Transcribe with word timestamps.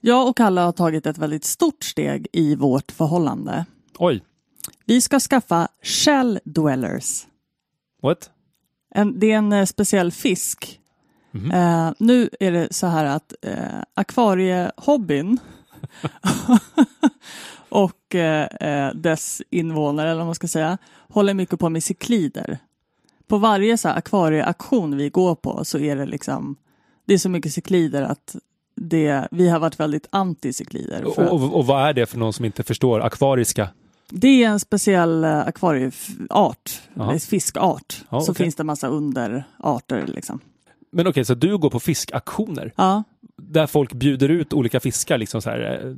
Jag 0.00 0.28
och 0.28 0.36
Kalle 0.36 0.60
har 0.60 0.72
tagit 0.72 1.06
ett 1.06 1.18
väldigt 1.18 1.44
stort 1.44 1.84
steg 1.84 2.26
i 2.32 2.54
vårt 2.54 2.92
förhållande. 2.92 3.64
Oj, 3.98 4.22
Vi 4.84 5.00
ska 5.00 5.20
skaffa 5.20 5.68
shell 5.82 6.40
dwellers. 6.44 7.26
what? 8.02 8.30
En, 8.94 9.20
det 9.20 9.32
är 9.32 9.36
en 9.38 9.52
eh, 9.52 9.64
speciell 9.64 10.12
fisk. 10.12 10.80
Mhm. 11.30 11.50
Eh, 11.50 11.92
nu 11.98 12.30
är 12.40 12.52
det 12.52 12.72
så 12.74 12.86
här 12.86 13.04
att 13.04 13.34
eh, 13.42 13.82
akvariehobbyn 13.94 15.38
och 17.68 18.14
eh, 18.14 18.44
eh, 18.44 18.94
dess 18.94 19.42
invånare, 19.50 20.08
eller 20.08 20.18
vad 20.18 20.26
man 20.26 20.34
ska 20.34 20.48
säga, 20.48 20.78
håller 21.08 21.34
mycket 21.34 21.60
på 21.60 21.68
med 21.68 21.84
cyklider. 21.84 22.58
På 23.26 23.38
varje 23.38 23.78
så 23.78 23.88
här 23.88 23.96
akvarieaktion 23.96 24.96
vi 24.96 25.08
går 25.10 25.34
på 25.34 25.64
så 25.64 25.78
är 25.78 25.96
det 25.96 26.06
liksom, 26.06 26.56
det 27.06 27.14
är 27.14 27.18
så 27.18 27.28
mycket 27.28 27.52
cyklider 27.52 28.02
att 28.02 28.36
det, 28.80 29.28
vi 29.30 29.48
har 29.48 29.58
varit 29.60 29.80
väldigt 29.80 30.08
anti-cyklider. 30.10 31.02
Och, 31.02 31.18
och, 31.18 31.54
och 31.56 31.66
vad 31.66 31.88
är 31.88 31.92
det 31.92 32.06
för 32.06 32.18
någon 32.18 32.32
som 32.32 32.44
inte 32.44 32.62
förstår? 32.62 33.00
Akvariska? 33.00 33.68
Det 34.10 34.44
är 34.44 34.48
en 34.48 34.60
speciell 34.60 35.24
eh, 35.24 35.38
akvarieart, 35.38 36.80
eller 36.94 37.18
fiskart. 37.18 38.04
Ja, 38.10 38.20
så 38.20 38.34
finns 38.34 38.54
det 38.54 38.64
massa 38.64 38.88
underarter 38.88 40.06
liksom. 40.06 40.40
Men 40.90 41.06
okej, 41.06 41.24
så 41.24 41.34
du 41.34 41.58
går 41.58 41.70
på 41.70 41.80
fiskaktioner 41.80 42.72
Ja, 42.76 43.02
där 43.36 43.66
folk 43.66 43.92
bjuder 43.92 44.28
ut 44.28 44.52
olika 44.52 44.80
fiskar 44.80 45.18
liksom 45.18 45.42
så 45.42 45.50
här. 45.50 45.80
eh, 45.86 45.94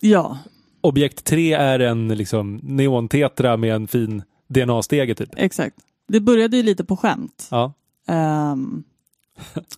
ja, 0.00 0.38
Objekt 0.80 1.24
3 1.24 1.52
är 1.52 1.78
en 1.78 2.08
liksom 2.08 2.60
neontetra 2.62 3.56
med 3.56 3.74
en 3.74 3.88
fin 3.88 4.22
DNA-stege 4.48 5.14
typ. 5.14 5.28
exakt. 5.36 5.76
Det 6.08 6.20
började 6.20 6.56
ju 6.56 6.62
lite 6.62 6.84
på 6.84 6.96
skämt. 6.96 7.48
Ja. 7.50 7.72
Ehm, 8.06 8.82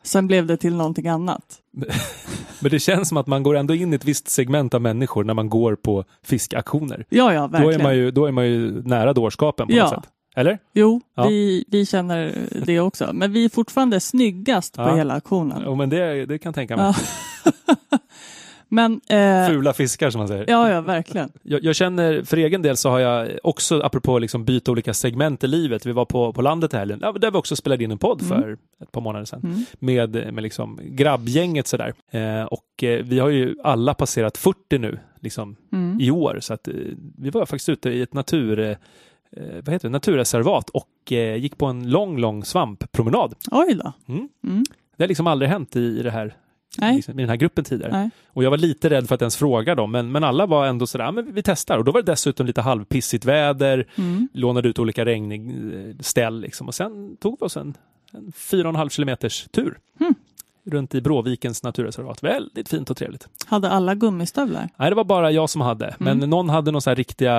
sen 0.02 0.26
blev 0.26 0.46
det 0.46 0.56
till 0.56 0.74
någonting 0.76 1.08
annat. 1.08 1.42
Men 2.60 2.70
det 2.70 2.78
känns 2.80 3.08
som 3.08 3.16
att 3.16 3.26
man 3.26 3.42
går 3.42 3.56
ändå 3.56 3.74
in 3.74 3.92
i 3.92 3.96
ett 3.96 4.04
visst 4.04 4.28
segment 4.28 4.74
av 4.74 4.82
människor 4.82 5.24
när 5.24 5.34
man 5.34 5.48
går 5.48 5.74
på 5.74 6.04
fiskaktioner. 6.24 7.06
Ja, 7.08 7.34
ja, 7.34 7.40
Då 7.40 7.46
verkligen. 7.48 7.80
är, 7.80 7.84
man 7.84 7.96
ju, 7.96 8.10
då 8.10 8.26
är 8.26 8.32
man 8.32 8.46
ju 8.46 8.82
nära 8.82 9.12
dårskapen 9.12 9.66
på 9.66 9.72
Ja. 9.72 9.82
något 9.84 9.90
sätt. 9.94 10.10
Eller? 10.36 10.58
Jo, 10.74 11.00
Ja. 11.16 11.26
vi, 11.28 11.64
vi 11.68 11.86
känner 11.86 12.34
det 12.66 12.80
också. 12.80 13.10
Men 13.12 13.32
vi 13.32 13.44
är 13.44 13.48
fortfarande 13.48 14.00
snyggast 14.00 14.74
på 14.76 14.82
Ja. 14.82 14.96
hela 14.96 15.14
aktionen. 15.14 15.62
Jo, 15.64 15.74
men 15.74 15.88
det, 15.90 16.26
det 16.26 16.38
kan 16.38 16.50
jag 16.50 16.54
tänka 16.54 16.76
mig. 16.76 16.94
Men, 18.74 19.00
eh, 19.08 19.46
Fula 19.48 19.72
fiskar 19.72 20.10
som 20.10 20.18
man 20.18 20.28
säger. 20.28 20.44
ja, 20.48 20.70
ja, 20.70 20.80
verkligen. 20.80 21.32
Jag, 21.42 21.64
jag 21.64 21.76
känner, 21.76 22.22
för 22.22 22.36
egen 22.36 22.62
del 22.62 22.76
så 22.76 22.90
har 22.90 22.98
jag 22.98 23.28
också, 23.42 23.80
apropå 23.80 24.18
liksom 24.18 24.44
byta 24.44 24.70
olika 24.70 24.94
segment 24.94 25.44
i 25.44 25.46
livet, 25.46 25.86
vi 25.86 25.92
var 25.92 26.04
på, 26.04 26.32
på 26.32 26.42
landet 26.42 26.74
i 26.74 26.76
helgen, 26.76 26.98
där 26.98 27.30
vi 27.30 27.38
också 27.38 27.56
spelade 27.56 27.84
in 27.84 27.90
en 27.90 27.98
podd 27.98 28.22
för 28.22 28.56
ett 28.82 28.92
par 28.92 29.00
månader 29.00 29.24
sedan, 29.24 29.40
Mm. 29.44 29.64
med, 29.78 30.32
med 30.34 30.42
liksom 30.42 30.80
grabbgänget 30.82 31.66
sådär. 31.66 31.94
Eh, 32.10 32.42
och 32.44 32.82
eh, 32.82 33.04
vi 33.04 33.18
har 33.18 33.28
ju 33.28 33.54
alla 33.64 33.94
passerat 33.94 34.36
40 34.38 34.78
nu, 34.78 34.98
liksom 35.20 35.56
Mm. 35.72 36.00
i 36.00 36.10
år, 36.10 36.38
så 36.40 36.54
att 36.54 36.68
eh, 36.68 36.74
vi 37.18 37.30
var 37.30 37.46
faktiskt 37.46 37.68
ute 37.68 37.90
i 37.90 38.02
ett 38.02 38.14
natur, 38.14 38.58
eh, 38.60 38.68
eh, 38.70 38.76
vad 39.64 39.68
heter 39.68 39.88
det, 39.88 39.92
naturreservat 39.92 40.70
och 40.70 40.88
gick 41.38 41.58
på 41.58 41.66
en 41.66 41.90
lång, 41.90 42.18
lång 42.18 42.44
svamppromenad. 42.44 43.34
Oj 43.50 43.74
då. 43.74 43.92
Mm. 44.08 44.28
Mm. 44.44 44.64
Det 44.96 45.02
har 45.04 45.08
liksom 45.08 45.26
aldrig 45.26 45.50
hänt 45.50 45.76
i 45.76 46.02
det 46.02 46.10
här 46.10 46.34
Nej. 46.78 46.96
liksom, 46.96 47.18
i 47.18 47.22
den 47.22 47.28
här 47.28 47.36
gruppen 47.36 47.64
tidigare. 47.64 47.92
Nej. 47.92 48.10
Och 48.26 48.44
jag 48.44 48.50
var 48.50 48.56
lite 48.58 48.90
rädd 48.90 49.08
för 49.08 49.14
att 49.14 49.22
ens 49.22 49.36
fråga 49.36 49.74
dem, 49.74 49.90
men, 49.92 50.12
men 50.12 50.24
alla 50.24 50.46
var 50.46 50.66
ändå 50.66 50.86
sådär, 50.86 51.12
men 51.12 51.32
vi 51.34 51.42
testar. 51.42 51.78
Och 51.78 51.84
då 51.84 51.92
var 51.92 52.02
det 52.02 52.12
dessutom 52.12 52.46
lite 52.46 52.60
halvpissigt 52.60 53.24
väder, 53.24 53.86
Mm. 53.98 54.28
lånade 54.32 54.68
ut 54.68 54.78
olika 54.78 55.04
regnställ 55.04 56.40
liksom. 56.40 56.66
Och 56.68 56.74
sen 56.74 57.16
tog 57.16 57.36
vi 57.40 57.46
oss 57.46 57.56
en, 57.56 57.74
en 58.12 58.32
fyra 58.32 58.62
och 58.68 58.72
en 58.72 58.76
halv 58.76 58.88
kilometers 58.88 59.46
tur. 59.50 59.78
Mm. 60.00 60.14
Runt 60.64 60.94
i 60.94 61.00
Bråvikens 61.00 61.62
naturreservat. 61.62 62.22
Väldigt 62.22 62.68
fint 62.68 62.90
och 62.90 62.96
trevligt. 62.96 63.28
Hade 63.46 63.70
alla 63.70 63.94
gummistövlar? 63.94 64.68
Nej, 64.76 64.90
det 64.90 64.96
var 64.96 65.04
bara 65.04 65.30
jag 65.30 65.50
som 65.50 65.60
hade. 65.60 65.94
Men 65.98 66.16
Mm. 66.18 66.30
någon 66.30 66.48
hade 66.50 66.70
några 66.70 66.80
så 66.80 66.90
här 66.90 66.94
riktiga 66.96 67.32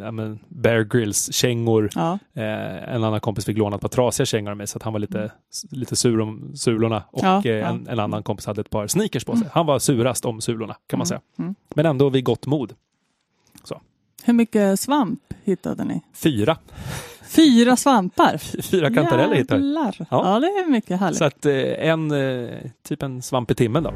ja, 0.00 0.10
men 0.10 0.38
Bear 0.48 0.80
Grylls-kängor. 0.84 1.90
Ja. 1.94 2.18
Eh, 2.34 2.94
en 2.94 3.04
annan 3.04 3.20
kompis 3.20 3.44
fick 3.44 3.58
låna 3.58 3.76
ett 3.76 3.82
par 3.82 3.88
trasiga 3.88 4.26
kängor 4.26 4.50
av 4.50 4.56
mig 4.56 4.66
så 4.66 4.78
att 4.78 4.82
han 4.82 4.92
var 4.92 5.00
lite, 5.00 5.30
lite 5.70 5.96
sur 5.96 6.20
om 6.20 6.52
sulorna. 6.56 7.02
Och 7.10 7.24
Ja, 7.24 7.44
eh. 7.44 7.68
En, 7.68 7.88
en 7.88 7.98
annan 8.00 8.22
kompis 8.22 8.46
hade 8.46 8.60
ett 8.60 8.70
par 8.70 8.86
sneakers 8.86 9.24
på 9.24 9.36
sig. 9.36 9.48
Han 9.52 9.66
var 9.66 9.78
surast 9.78 10.24
om 10.24 10.40
sulorna 10.40 10.74
kan 10.86 10.98
man 10.98 11.06
Mm, 11.06 11.06
säga. 11.06 11.20
mm. 11.38 11.54
Men 11.74 11.86
ändå 11.86 12.08
vid 12.08 12.24
gott 12.24 12.46
mod. 12.46 12.72
Hur 14.26 14.34
mycket 14.34 14.80
svamp 14.80 15.20
hittade 15.44 15.84
ni? 15.84 16.02
Fyra. 16.14 16.56
Fyra 17.28 17.76
svampar! 17.76 18.38
Fyra 18.62 18.94
kantareller 18.94 19.34
hittade 19.34 19.60
vi. 19.60 19.74
Ja. 19.74 19.92
Ja. 20.10 20.40
det 20.40 20.46
är 20.46 20.70
mycket 20.70 21.00
härligt. 21.00 21.18
Så 21.18 21.24
att 21.24 21.46
eh, 21.46 21.88
en, 21.88 22.10
eh, 22.10 22.48
typ 22.88 23.02
en 23.02 23.22
svamp 23.22 23.50
i 23.50 23.54
timmen 23.54 23.82
då. 23.82 23.94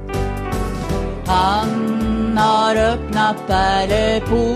Han 1.26 2.38
har 2.38 2.76
öppnat 2.76 3.36
pärleporten 3.46 4.54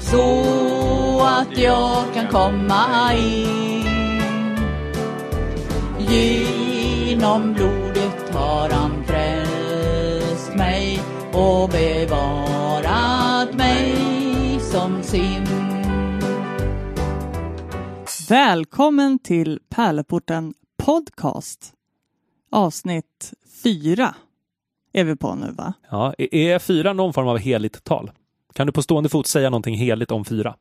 så 0.00 0.42
att 1.22 1.58
jag 1.58 2.04
kan 2.14 2.26
komma 2.26 3.14
in. 3.14 4.60
Genom 5.98 7.54
blodet 7.54 8.34
har 8.34 8.68
han 8.70 8.99
och 11.40 11.68
bevarat 11.68 13.54
mig 13.54 13.96
som 14.60 15.02
sin. 15.02 15.44
Välkommen 18.28 19.18
till 19.18 19.60
Pärleporten 19.68 20.54
Podcast. 20.84 21.72
Avsnitt 22.50 23.32
fyra 23.62 24.14
är 24.92 25.04
vi 25.04 25.16
på 25.16 25.34
nu 25.34 25.52
va? 25.52 25.72
Ja, 25.90 26.14
är- 26.18 26.34
är 26.34 26.58
fyra 26.58 26.92
någon 26.92 27.12
form 27.12 27.28
av 27.28 27.38
heligt 27.38 27.84
tal? 27.84 28.10
Kan 28.54 28.66
du 28.66 28.72
på 28.72 28.82
stående 28.82 29.08
fot 29.08 29.26
säga 29.26 29.50
någonting 29.50 29.74
heligt 29.74 30.10
om 30.10 30.24
fyra? 30.24 30.54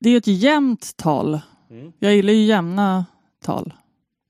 Det 0.00 0.08
är 0.08 0.10
ju 0.12 0.18
ett 0.18 0.26
jämnt 0.26 0.96
tal. 0.96 1.40
Mm. 1.70 1.92
Jag 1.98 2.14
gillar 2.14 2.32
ju 2.32 2.42
jämna 2.44 3.04
tal. 3.44 3.74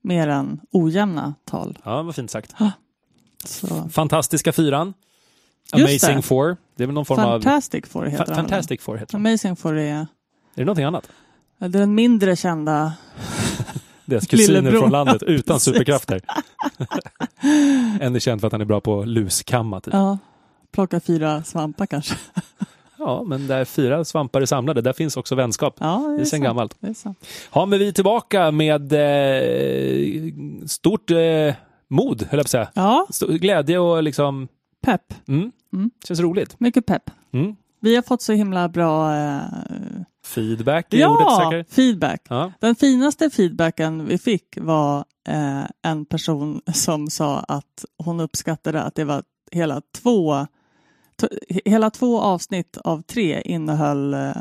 Mer 0.03 0.29
än 0.29 0.61
ojämna 0.73 1.35
tal. 1.45 1.79
Ja, 1.85 2.03
vad 2.03 2.15
fint 2.15 2.31
sagt. 2.31 2.55
Så. 3.45 3.89
Fantastiska 3.89 4.53
fyran. 4.53 4.95
Amazing 5.73 6.17
det. 6.17 6.23
Four. 6.23 6.57
Det 6.77 6.83
är 6.83 6.87
väl 6.87 6.95
någon 6.95 7.05
form 7.05 7.17
Fantastic 7.17 7.87
Four 7.87 8.05
av... 8.05 8.11
heter 8.11 8.25
Fa-. 8.25 8.35
Fantastic 8.35 8.81
Four 8.81 8.97
heter 8.97 9.13
den. 9.19 9.27
Amazing 9.27 9.57
Four 9.57 9.79
är, 9.79 9.83
Är 10.01 10.07
det 10.55 10.65
någonting 10.65 10.85
annat? 10.85 11.09
är 11.61 11.69
den 11.69 11.95
mindre 11.95 12.37
kända. 12.37 12.93
Deras 14.05 14.27
kusiner 14.27 14.49
Lillebror. 14.61 14.81
från 14.81 14.91
landet 14.91 15.23
utan 15.23 15.61
superkrafter. 15.61 16.21
en 18.01 18.15
är 18.17 18.19
känd 18.19 18.41
för 18.41 18.47
att 18.47 18.53
han 18.53 18.61
är 18.61 18.65
bra 18.65 18.81
på 18.81 19.05
luskamma. 19.05 19.81
Typ. 19.81 19.95
Ja, 19.95 20.19
plocka 20.73 21.01
fyra 21.01 21.43
svampar 21.45 21.87
kanske. 21.87 22.15
Ja, 22.99 23.23
men 23.27 23.47
där 23.47 23.65
fyra 23.65 24.05
svampar 24.05 24.41
är 24.41 24.47
samlade, 24.47 24.81
där 24.81 24.93
finns 24.93 25.17
också 25.17 25.35
vänskap. 25.35 25.77
Ja, 25.81 25.97
det 25.99 26.09
Det 26.09 26.15
är 26.17 26.21
är 26.21 26.25
sen 26.25 26.27
sant. 26.27 26.43
gammalt. 26.45 26.77
Det 26.81 26.89
är 26.89 26.95
sant. 26.95 27.27
Ja, 27.55 27.67
men 27.67 27.79
vi 27.79 27.89
är 27.89 27.93
tillbaka 27.93 28.51
med 28.51 28.93
eh, 28.93 30.33
stort 30.67 31.11
eh, 31.11 31.55
mod, 31.89 32.23
höll 32.23 32.29
jag 32.31 32.31
på 32.31 32.41
att 32.41 32.49
säga. 32.49 32.69
Ja, 32.75 33.07
glädje 33.29 33.79
och 33.79 34.03
liksom, 34.03 34.49
pepp. 34.87 35.29
mm, 35.29 35.53
Mm. 35.73 35.91
känns 36.09 36.21
roligt. 36.21 36.61
Mycket 36.61 36.87
pepp. 36.87 37.11
Mm. 37.33 37.57
Vi 37.81 37.95
har 37.95 38.03
fått 38.03 38.23
så 38.23 38.33
himla 38.33 38.69
bra 38.69 39.17
eh, 39.17 39.41
Feedback 40.25 40.95
är 40.95 41.07
ordet 41.09 41.27
ja, 41.27 41.51
säkert. 41.51 41.73
feedback. 41.75 42.23
Ja. 42.29 42.53
Den 42.61 42.75
finaste 42.75 43.31
feedbacken 43.31 44.07
vi 44.07 44.19
fick 44.19 44.59
var 44.61 45.05
eh, 45.29 45.65
en 45.83 46.05
person 46.05 46.61
som 46.75 47.11
sa 47.11 47.39
att 47.39 47.85
hon 47.99 48.21
uppskattade 48.21 48.83
att 48.83 48.95
det 48.95 49.05
var 49.05 49.23
hela 49.53 49.81
två, 49.95 50.47
hela 51.65 51.91
två 51.91 52.21
avsnitt 52.21 52.77
av 52.77 53.03
tre 53.03 53.41
innehöll 53.41 54.15
eh, 54.15 54.37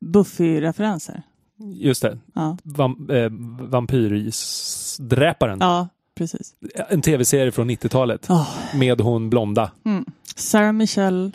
Buffy-referenser. 0.00 1.22
Just 1.58 2.02
det. 2.02 2.18
Ja. 2.34 2.56
Vam, 2.62 3.10
eh, 3.10 3.30
Vampyrdräparen. 3.68 5.58
ja, 5.60 5.88
precis. 6.16 6.54
En 6.88 7.02
tv-serie 7.02 7.52
från 7.52 7.70
90-talet 7.70 8.30
Oh, 8.30 8.48
med 8.74 9.00
hon 9.00 9.30
blonda. 9.30 9.72
mm. 9.84 10.04
Sarah 10.36 10.72
Michelle 10.72 11.32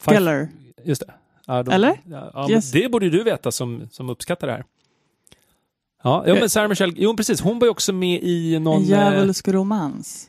Five- 0.00 0.12
Gellar. 0.14 0.48
Just 0.84 1.00
det. 1.06 1.12
Ja, 1.46 1.62
de, 1.62 1.72
Eller? 1.74 2.00
Ja, 2.04 2.50
Yes. 2.50 2.70
det 2.72 2.90
borde 2.92 3.10
du 3.10 3.22
veta 3.22 3.52
som, 3.52 3.88
som 3.90 4.10
uppskattar 4.10 4.46
det 4.46 4.52
här. 4.52 4.64
Ja, 6.02 6.24
ja 6.26 6.34
men 6.34 6.50
Sarah 6.50 6.68
Michelle, 6.68 6.92
jo 6.96 7.16
precis, 7.16 7.40
hon 7.40 7.58
var 7.58 7.66
ju 7.66 7.70
också 7.70 7.92
med 7.92 8.22
i 8.22 8.58
någon... 8.58 8.76
En 8.76 8.82
eh, 8.82 8.88
djävulsk 8.88 9.48
romans. 9.48 10.28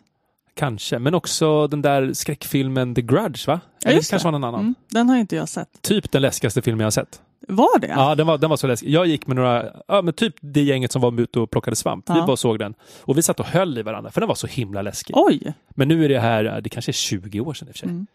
Kanske, 0.54 1.00
men 1.00 1.13
också 1.16 1.68
den 1.68 1.81
där 1.81 2.13
skräckfilmen 2.13 2.96
The 2.96 3.02
Grudge, 3.02 3.48
va? 3.48 3.60
Ja, 3.84 3.90
Eller 3.90 4.02
kanske 4.02 4.18
det. 4.18 4.24
var 4.24 4.31
någon 4.31 4.44
annan. 4.44 4.60
Mm, 4.60 4.75
den 4.90 5.10
har 5.10 5.18
inte 5.18 5.36
jag 5.36 5.50
sett. 5.50 5.81
Typ 5.81 6.12
den 6.12 6.22
läskigaste 6.22 6.62
filmen 6.62 6.80
jag 6.80 6.86
har 6.86 6.92
sett. 6.92 7.22
Var 7.47 7.80
det? 7.80 7.88
Ja, 7.88 8.15
den, 8.15 8.27
var, 8.27 8.38
den 8.38 8.50
var 8.50 8.57
så 8.57 8.68
läskig. 8.68 8.89
Jag 8.89 9.06
gick 9.07 9.27
med 9.27 9.36
några, 9.36 9.65
ja 9.88 10.01
men 10.01 10.13
typ 10.13 10.36
det 10.42 10.62
gänget 10.62 10.92
som 10.92 11.01
var 11.01 11.21
ute 11.21 11.39
och 11.39 11.50
plockade 11.51 11.75
svamp. 11.75 12.09
Vi 12.09 12.13
Ja. 12.13 12.21
bara 12.25 12.31
och 12.31 12.39
såg 12.39 12.59
den. 12.59 12.74
Och 13.01 13.18
vi 13.18 13.21
satt 13.21 13.39
och 13.39 13.45
höll 13.45 13.77
i 13.77 13.81
varandra, 13.81 14.12
för 14.12 14.21
den 14.21 14.27
var 14.27 14.36
så 14.36 14.47
himla 14.47 14.81
läskig. 14.81 15.13
Oj! 15.18 15.53
Men 15.69 15.88
nu 15.88 16.06
är 16.06 16.09
det 16.09 16.19
här, 16.19 16.62
det 16.62 16.69
kanske 16.69 16.92
är 16.92 16.94
20 16.94 17.39
år 17.39 17.53
sedan 17.53 17.68
i 17.68 17.71
och 17.71 17.75
för 17.75 17.80
sig. 17.80 17.89
Mm. 17.89 18.07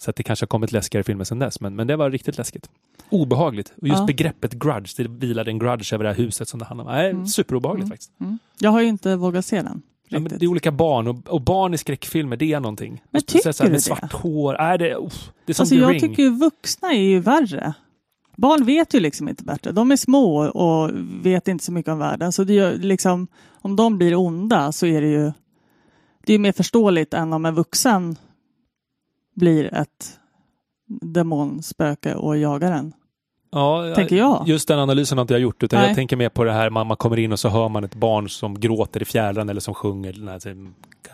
Så 0.00 0.10
att 0.10 0.16
det 0.16 0.22
kanske 0.22 0.42
har 0.42 0.48
kommit 0.48 0.72
läskigare 0.72 1.04
filmer 1.04 1.24
sedan 1.24 1.38
dess. 1.38 1.60
Men, 1.60 1.76
men 1.76 1.86
det 1.86 1.96
var 1.96 2.10
riktigt 2.10 2.38
läskigt. 2.38 2.70
Obehagligt. 3.10 3.72
Och 3.82 3.88
just 3.88 3.98
Ja. 4.00 4.06
begreppet 4.06 4.52
grudge, 4.52 4.94
det 4.96 5.08
vilade 5.08 5.50
en 5.50 5.58
grudge 5.58 5.92
över 5.94 6.04
det 6.04 6.10
här 6.10 6.16
huset 6.16 6.48
som 6.48 6.58
det 6.58 6.64
handlar 6.66 6.84
om. 6.84 6.90
Nej, 6.92 7.10
Mm. 7.10 7.26
superobehagligt 7.26 7.84
Mm. 7.84 7.90
faktiskt. 7.90 8.20
Mm. 8.20 8.38
Jag 8.58 8.70
har 8.70 8.80
ju 8.80 8.86
inte 8.88 9.16
vågat 9.16 9.44
se 9.44 9.62
den. 9.62 9.82
Ja, 10.10 10.18
det 10.18 10.42
är 10.44 10.48
olika 10.48 10.72
barn 10.72 11.08
och, 11.08 11.28
och 11.28 11.40
barn 11.40 11.74
i 11.74 11.78
skräckfilmer, 11.78 12.36
det 12.36 12.52
är 12.52 12.60
någonting. 12.60 13.02
Men 13.10 13.20
speciellt 13.20 13.56
så 13.56 13.62
här 13.62 13.70
tycker 13.70 13.70
med 13.70 13.78
du 13.78 13.82
svart 13.82 14.22
det? 14.22 14.28
hår. 14.28 14.54
Är 14.54 14.78
det, 14.78 14.94
uff, 14.94 15.30
det 15.46 15.52
är 15.52 15.54
som 15.54 15.62
Alltså 15.62 15.74
jag 15.74 15.92
Ring. 15.92 16.00
tycker 16.00 16.22
ju 16.22 16.30
vuxna 16.30 16.88
är 16.92 17.00
ju 17.00 17.20
värre. 17.20 17.74
Barn 18.38 18.64
vet 18.64 18.94
ju 18.94 19.00
liksom 19.00 19.28
inte 19.28 19.44
bättre. 19.44 19.72
De 19.72 19.90
är 19.92 19.96
små 19.96 20.38
och 20.48 20.90
vet 21.22 21.48
inte 21.48 21.64
så 21.64 21.72
mycket 21.72 21.92
om 21.92 21.98
världen. 21.98 22.32
Så 22.32 22.44
det 22.44 22.52
gör, 22.54 22.72
liksom, 22.74 23.26
om 23.52 23.76
de 23.76 23.98
blir 23.98 24.14
onda 24.14 24.72
så 24.72 24.86
är 24.86 25.00
det 25.00 25.08
ju 25.08 25.32
det 26.26 26.34
är 26.34 26.38
mer 26.38 26.52
förståeligt 26.52 27.14
än 27.14 27.32
om 27.32 27.44
en 27.46 27.54
vuxen 27.54 28.16
blir 29.34 29.74
ett 29.74 30.18
demonspöke 31.02 32.14
och 32.14 32.36
jagar 32.38 32.72
en. 32.72 32.92
Ja, 33.50 33.92
tänker 33.96 34.16
jag. 34.16 34.48
Just 34.48 34.68
den 34.68 34.78
analysen 34.78 35.18
har 35.18 35.22
inte 35.22 35.34
jag 35.34 35.40
gjort, 35.40 35.62
utan 35.62 35.78
Nej. 35.78 35.88
jag 35.88 35.94
tänker 35.96 36.16
mer 36.16 36.28
på 36.28 36.44
det 36.44 36.52
här, 36.52 36.70
man, 36.70 36.86
man 36.86 36.96
kommer 36.96 37.18
in 37.18 37.32
och 37.32 37.40
så 37.40 37.48
hör 37.48 37.68
man 37.68 37.84
ett 37.84 37.94
barn 37.94 38.28
som 38.28 38.60
gråter 38.60 39.02
i 39.02 39.04
fjärran 39.04 39.48
eller 39.48 39.60
som 39.60 39.74
sjunger 39.74 40.12
den 40.12 40.28
här, 40.28 40.38
så, 40.38 40.48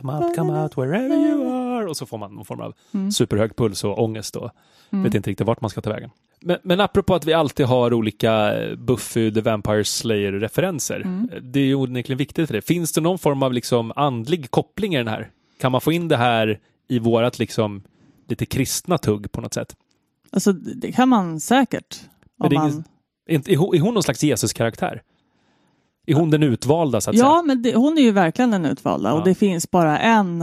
Come 0.01 0.13
out, 0.13 0.37
come 0.37 0.63
out 0.63 0.77
wherever 0.79 1.17
you 1.17 1.53
are. 1.53 1.89
Och 1.89 1.97
så 1.97 2.07
får 2.07 2.19
man 2.19 2.35
någon 2.35 2.45
form 2.45 2.61
av 2.61 2.75
Mm. 2.95 3.13
superhög 3.13 3.57
puls 3.57 3.85
och 3.85 4.03
ångest 4.03 4.37
och 4.37 4.51
Mm. 4.91 5.05
vet 5.05 5.15
inte 5.15 5.31
riktigt 5.31 5.47
vart 5.47 5.61
man 5.61 5.71
ska 5.71 5.81
ta 5.81 5.91
vägen. 5.91 6.11
Men, 6.47 6.59
men 6.63 6.81
apropå 6.81 7.15
att 7.15 7.25
vi 7.25 7.33
alltid 7.33 7.67
har 7.67 7.93
olika 7.95 8.63
eh, 8.63 8.77
Buffy 8.77 9.33
the 9.33 9.41
Vampire 9.41 9.85
Slayer-referenser. 9.85 11.01
Mm. 11.01 11.31
Det 11.43 11.61
är 11.61 11.65
ju 11.65 11.75
onekligen 11.75 12.19
viktigt 12.19 12.47
för 12.47 12.55
det. 12.55 12.63
Finns 12.63 12.93
det 12.93 13.01
någon 13.01 13.19
form 13.19 13.43
av 13.43 13.53
liksom 13.53 13.93
andlig 13.97 14.51
koppling 14.51 14.95
i 14.95 14.99
den 14.99 15.09
här? 15.09 15.31
Kan 15.61 15.73
man 15.73 15.81
få 15.81 15.93
in 15.93 16.09
det 16.09 16.17
här 16.17 16.59
i 16.89 16.99
vårat 16.99 17.39
liksom 17.39 17.83
lite 18.29 18.47
kristna 18.47 18.99
tugg 18.99 19.33
på 19.33 19.41
något 19.41 19.55
sätt? 19.55 19.77
Alltså 20.31 20.53
det 20.53 20.93
kan 20.93 21.09
man 21.09 21.41
säkert. 21.41 22.01
Om 22.41 22.47
är 22.53 22.55
man... 22.55 22.69
ingen- 22.71 22.85
Är, 23.27 23.35
inte- 23.35 23.53
är, 23.53 23.81
hon, 23.81 23.95
någon 23.95 24.03
slags 24.03 24.23
Jesus-karaktär? 24.23 25.03
Är 26.07 26.15
hon 26.15 26.31
den 26.31 26.43
utvalda 26.43 27.01
så 27.01 27.11
att 27.11 27.17
Ja, 27.17 27.23
säga? 27.23 27.43
men 27.43 27.63
det, 27.63 27.75
hon 27.77 27.99
är 27.99 28.03
ju 28.03 28.11
verkligen 28.11 28.51
den 28.51 28.65
utvalda 28.65 29.09
Ja. 29.09 29.15
och 29.15 29.25
det 29.25 29.35
finns 29.35 29.71
bara 29.71 29.99
en, 29.99 30.43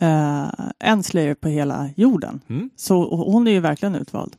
eh, 0.00 0.48
en 0.78 1.02
slayer 1.02 1.34
på 1.34 1.48
hela 1.48 1.90
jorden. 1.96 2.40
Mm. 2.48 2.70
Så 2.76 3.16
hon 3.32 3.48
är 3.48 3.52
ju 3.52 3.60
verkligen 3.60 3.94
utvald. 3.94 4.36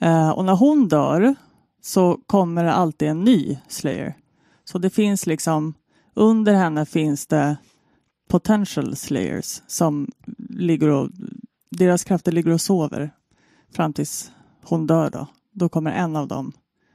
Eh, 0.00 0.30
och 0.30 0.44
när 0.44 0.56
hon 0.56 0.88
dör 0.88 1.34
så 1.82 2.18
kommer 2.26 2.64
det 2.64 2.72
alltid 2.72 3.08
en 3.08 3.24
ny 3.24 3.58
slayer. 3.68 4.14
Så 4.64 4.78
det 4.78 4.90
finns 4.90 5.26
liksom, 5.26 5.74
under 6.14 6.54
henne 6.54 6.86
finns 6.86 7.26
det 7.26 7.56
potential 8.28 8.96
slayers 8.96 9.62
som 9.66 10.10
ligger 10.48 10.88
och, 10.88 11.08
deras 11.70 12.04
krafter 12.04 12.32
ligger 12.32 12.50
och 12.50 12.60
sover 12.60 13.10
fram 13.72 13.92
tills 13.92 14.30
hon 14.64 14.86
dör 14.86 15.10
då. 15.10 15.26
Då 15.52 15.68
kommer 15.68 15.92
en 15.92 16.16
av 16.16 16.28
dem 16.28 16.52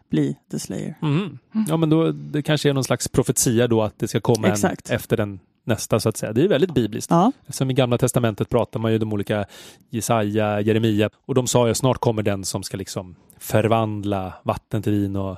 bli 0.10 0.38
the 0.52 0.60
slayer. 0.60 0.96
Mm. 1.02 1.38
Ja, 1.68 1.78
men 1.78 1.90
då, 1.90 2.12
det 2.12 2.42
kanske 2.42 2.70
är 2.70 2.74
någon 2.74 2.84
slags 2.84 3.08
profetia 3.08 3.68
då 3.68 3.84
att 3.84 4.00
det 4.00 4.08
ska 4.08 4.22
komma 4.22 4.48
Exakt. 4.48 4.90
en 4.90 4.96
efter 4.96 5.18
den 5.18 5.40
nästa 5.66 6.00
så 6.00 6.10
att 6.10 6.18
säga. 6.18 6.34
Det 6.34 6.42
är 6.44 6.48
väldigt 6.48 6.74
bibliskt. 6.74 7.12
Ja, 7.12 7.32
Som 7.50 7.72
i 7.72 7.74
Gamla 7.74 7.98
Testamentet 7.98 8.50
pratar 8.50 8.80
man 8.80 8.92
ju 8.92 8.98
de 8.98 9.14
olika 9.14 9.46
Jesaja, 9.90 10.62
Jeremia 10.62 11.10
och 11.26 11.36
de 11.36 11.48
sa 11.48 11.68
ju 11.68 11.74
snart 11.74 11.98
kommer 11.98 12.24
den 12.24 12.46
som 12.46 12.64
ska 12.64 12.78
liksom 12.78 13.16
förvandla 13.40 14.34
vatten 14.44 14.82
till 14.82 14.92
vin 14.92 15.16
och 15.16 15.38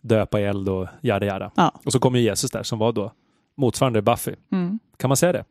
döpa 0.00 0.40
i 0.40 0.44
eld 0.44 0.68
och 0.68 0.86
jada 1.00 1.26
jada. 1.26 1.50
ja. 1.56 1.72
Och 1.84 1.92
så 1.92 1.98
kommer 1.98 2.18
ju 2.18 2.24
Jesus 2.24 2.50
där 2.50 2.62
som 2.62 2.78
var 2.78 2.92
då 2.92 3.12
motsvarande 3.56 4.02
Buffy. 4.02 4.32
Mm. 4.52 4.78
Kan 4.96 5.08
man 5.08 5.16
säga 5.16 5.32
det? 5.32 5.44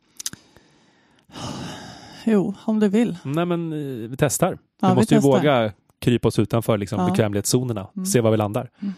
Jo, 2.26 2.54
om 2.66 2.80
du 2.80 2.88
vill. 2.90 3.18
Nej 3.24 3.46
men 3.46 3.74
eh, 3.74 4.10
vi 4.10 4.16
testar. 4.18 4.58
Ja, 4.82 4.88
vi 4.88 4.94
vi 4.94 4.96
måste 4.96 5.14
ju 5.16 5.18
testar. 5.22 5.38
våga 5.38 5.72
krypa 6.00 6.28
oss 6.28 6.40
utanför 6.40 6.78
liksom, 6.78 7.00
Ja. 7.00 7.10
bekvämlighetszonerna. 7.10 7.88
Mm. 7.96 8.06
Se 8.06 8.22
var 8.22 8.32
vi 8.32 8.38
landar. 8.38 8.70
Mm. 8.82 8.94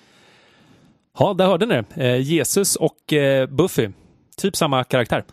Ja, 1.19 1.33
där 1.33 1.45
hörde 1.47 1.65
ni 1.65 1.73
det. 1.95 2.03
Eh, 2.09 2.21
Jesus 2.21 2.75
och 2.75 3.13
eh, 3.13 3.47
Buffy. 3.49 3.89
Typ 4.37 4.55
samma 4.55 4.83
karaktär. 4.83 5.23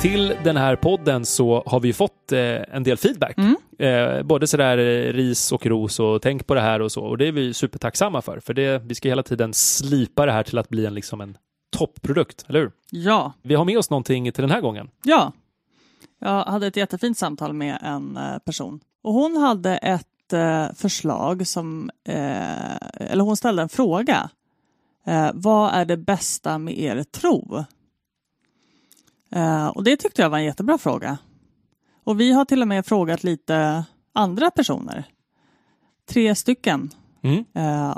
Till 0.00 0.34
den 0.44 0.56
här 0.56 0.76
podden 0.76 1.24
så 1.26 1.62
har 1.66 1.80
vi 1.80 1.92
fått 1.92 2.32
eh, 2.32 2.38
en 2.76 2.82
del 2.82 2.96
feedback. 2.96 3.38
Mm. 3.38 3.56
Eh, 3.78 4.22
både 4.22 4.46
sådär 4.46 4.78
eh, 4.78 5.12
ris 5.12 5.52
och 5.52 5.66
ros 5.66 6.00
och 6.00 6.22
tänk 6.22 6.46
på 6.46 6.54
det 6.54 6.60
här 6.60 6.80
och 6.82 6.92
så. 6.92 7.04
Och 7.04 7.18
det 7.18 7.26
är 7.28 7.32
vi 7.32 7.54
supertacksamma 7.54 8.22
för. 8.22 8.40
För 8.40 8.54
det, 8.54 8.82
vi 8.84 8.94
ska 8.94 9.08
hela 9.08 9.22
tiden 9.22 9.54
slipa 9.54 10.26
det 10.26 10.32
här 10.32 10.42
till 10.42 10.58
att 10.58 10.68
bli 10.68 10.86
en, 10.86 10.94
liksom 10.94 11.20
en 11.20 11.36
toppprodukt, 11.76 12.44
eller 12.48 12.60
hur? 12.60 12.70
Ja, 12.90 13.32
Vi 13.42 13.54
har 13.54 13.64
med 13.64 13.78
oss 13.78 13.90
någonting 13.90 14.32
till 14.32 14.42
den 14.42 14.50
här 14.50 14.60
gången. 14.60 14.90
ja. 15.04 15.32
Jag 16.22 16.44
hade 16.44 16.66
ett 16.66 16.76
jättefint 16.76 17.18
samtal 17.18 17.52
med 17.52 17.78
en 17.82 18.16
eh, 18.16 18.38
person. 18.38 18.80
Och 19.02 19.12
hon 19.12 19.36
hade 19.36 19.76
ett 19.76 20.06
eh, 20.32 20.72
förslag 20.74 21.46
som, 21.46 21.90
eh, 22.04 22.76
eller 22.96 23.20
hon 23.24 23.36
ställde 23.36 23.62
en 23.62 23.68
fråga. 23.68 24.30
Eh, 25.06 25.30
vad 25.34 25.74
är 25.74 25.84
det 25.84 25.96
bästa 25.96 26.58
med 26.58 26.78
er 26.78 27.02
tro? 27.02 27.64
Och 29.74 29.84
det 29.84 29.96
tyckte 29.96 30.22
jag 30.22 30.30
var 30.30 30.38
en 30.38 30.44
jättebra 30.44 30.78
fråga. 30.78 31.18
Och 32.04 32.20
vi 32.20 32.32
har 32.32 32.44
till 32.44 32.62
och 32.62 32.68
med 32.68 32.86
frågat 32.86 33.24
lite 33.24 33.84
andra 34.12 34.50
personer. 34.50 35.04
Tre 36.08 36.34
stycken 36.34 36.90
Mm. 37.22 37.44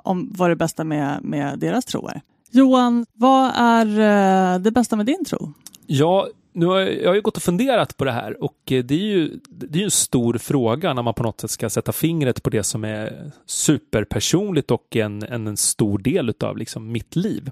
om 0.04 0.32
vad 0.34 0.50
det 0.50 0.56
bästa 0.56 0.84
med, 0.84 1.24
med 1.24 1.58
deras 1.58 1.84
tro 1.84 2.08
är. 2.08 2.22
Johan, 2.50 3.06
vad 3.12 3.52
är 3.54 4.58
det 4.58 4.70
bästa 4.70 4.96
med 4.96 5.06
din 5.06 5.24
tro? 5.24 5.52
Ja, 5.86 6.28
nu 6.52 6.66
har 6.66 6.80
jag, 6.80 7.02
jag 7.02 7.08
har 7.08 7.14
ju 7.14 7.20
gått 7.20 7.36
och 7.36 7.42
funderat 7.42 7.96
på 7.96 8.04
det 8.04 8.12
här 8.12 8.42
och 8.42 8.72
eh, 8.72 8.84
det 8.84 8.94
är 8.94 8.98
ju 8.98 9.40
det 9.48 9.80
är 9.80 9.84
en 9.84 9.90
stor 9.90 10.38
fråga 10.38 10.94
när 10.94 11.02
man 11.02 11.14
på 11.14 11.22
något 11.22 11.40
sätt 11.40 11.50
ska 11.50 11.70
sätta 11.70 11.92
fingret 11.92 12.42
på 12.42 12.50
det 12.50 12.62
som 12.62 12.84
är 12.84 13.32
superpersonligt 13.46 14.70
och 14.70 14.96
en, 14.96 15.22
en, 15.22 15.56
stor 15.56 15.98
del 15.98 16.34
av 16.40 16.56
liksom 16.56 16.92
mitt 16.92 17.16
liv. 17.16 17.50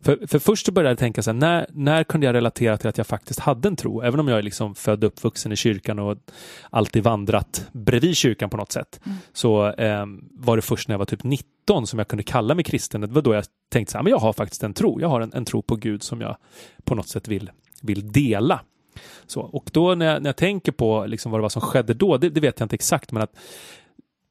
För, 0.00 0.26
för 0.26 0.38
först 0.38 0.66
så 0.66 0.72
började 0.72 0.90
jag 0.90 0.98
tänka 0.98 1.22
så 1.22 1.30
här, 1.30 1.38
när, 1.38 1.66
när 1.72 2.04
kunde 2.04 2.26
jag 2.26 2.34
relatera 2.34 2.76
till 2.76 2.88
att 2.88 2.98
jag 2.98 3.06
faktiskt 3.06 3.40
hade 3.40 3.68
en 3.68 3.76
tro? 3.76 4.02
Även 4.02 4.20
om 4.20 4.28
jag 4.28 4.38
är 4.38 4.42
liksom 4.42 4.74
född 4.74 5.04
och 5.04 5.08
uppvuxen 5.08 5.52
i 5.52 5.56
kyrkan 5.56 5.98
och 5.98 6.18
alltid 6.70 7.02
vandrat 7.02 7.68
bredvid 7.72 8.16
kyrkan 8.16 8.50
på 8.50 8.56
något 8.56 8.72
sätt. 8.72 9.00
Så 9.32 9.72
eh, 9.72 10.06
var 10.32 10.56
det 10.56 10.62
först 10.62 10.88
när 10.88 10.94
jag 10.94 10.98
var 10.98 11.06
typ 11.06 11.24
19 11.24 11.86
som 11.86 11.98
jag 11.98 12.08
kunde 12.08 12.22
kalla 12.22 12.54
mig 12.54 12.64
kristen. 12.64 13.00
Det 13.00 13.06
var 13.06 13.22
då 13.22 13.34
jag 13.34 13.44
tänkte 13.70 13.92
så 13.92 13.98
här, 13.98 14.02
men 14.02 14.10
jag 14.10 14.18
har 14.18 14.32
faktiskt 14.32 14.62
en 14.62 14.74
tro. 14.74 15.00
Jag 15.00 15.08
har 15.08 15.20
en, 15.20 15.32
en 15.34 15.44
tro 15.44 15.62
på 15.62 15.76
Gud 15.76 16.02
som 16.02 16.20
jag 16.20 16.36
på 16.84 16.94
något 16.94 17.08
sätt 17.08 17.28
vill, 17.28 17.50
vill 17.82 18.12
dela. 18.12 18.60
Så, 19.26 19.40
och 19.40 19.70
då 19.72 19.94
när 19.94 20.06
jag, 20.06 20.22
när 20.22 20.28
jag 20.28 20.36
tänker 20.36 20.72
på 20.72 21.06
liksom 21.06 21.32
vad 21.32 21.38
det 21.38 21.42
var 21.42 21.48
som 21.48 21.62
skedde 21.62 21.94
då, 21.94 22.16
det, 22.16 22.30
det 22.30 22.40
vet 22.40 22.60
jag 22.60 22.64
inte 22.64 22.74
exakt, 22.74 23.12
men 23.12 23.22
att 23.22 23.36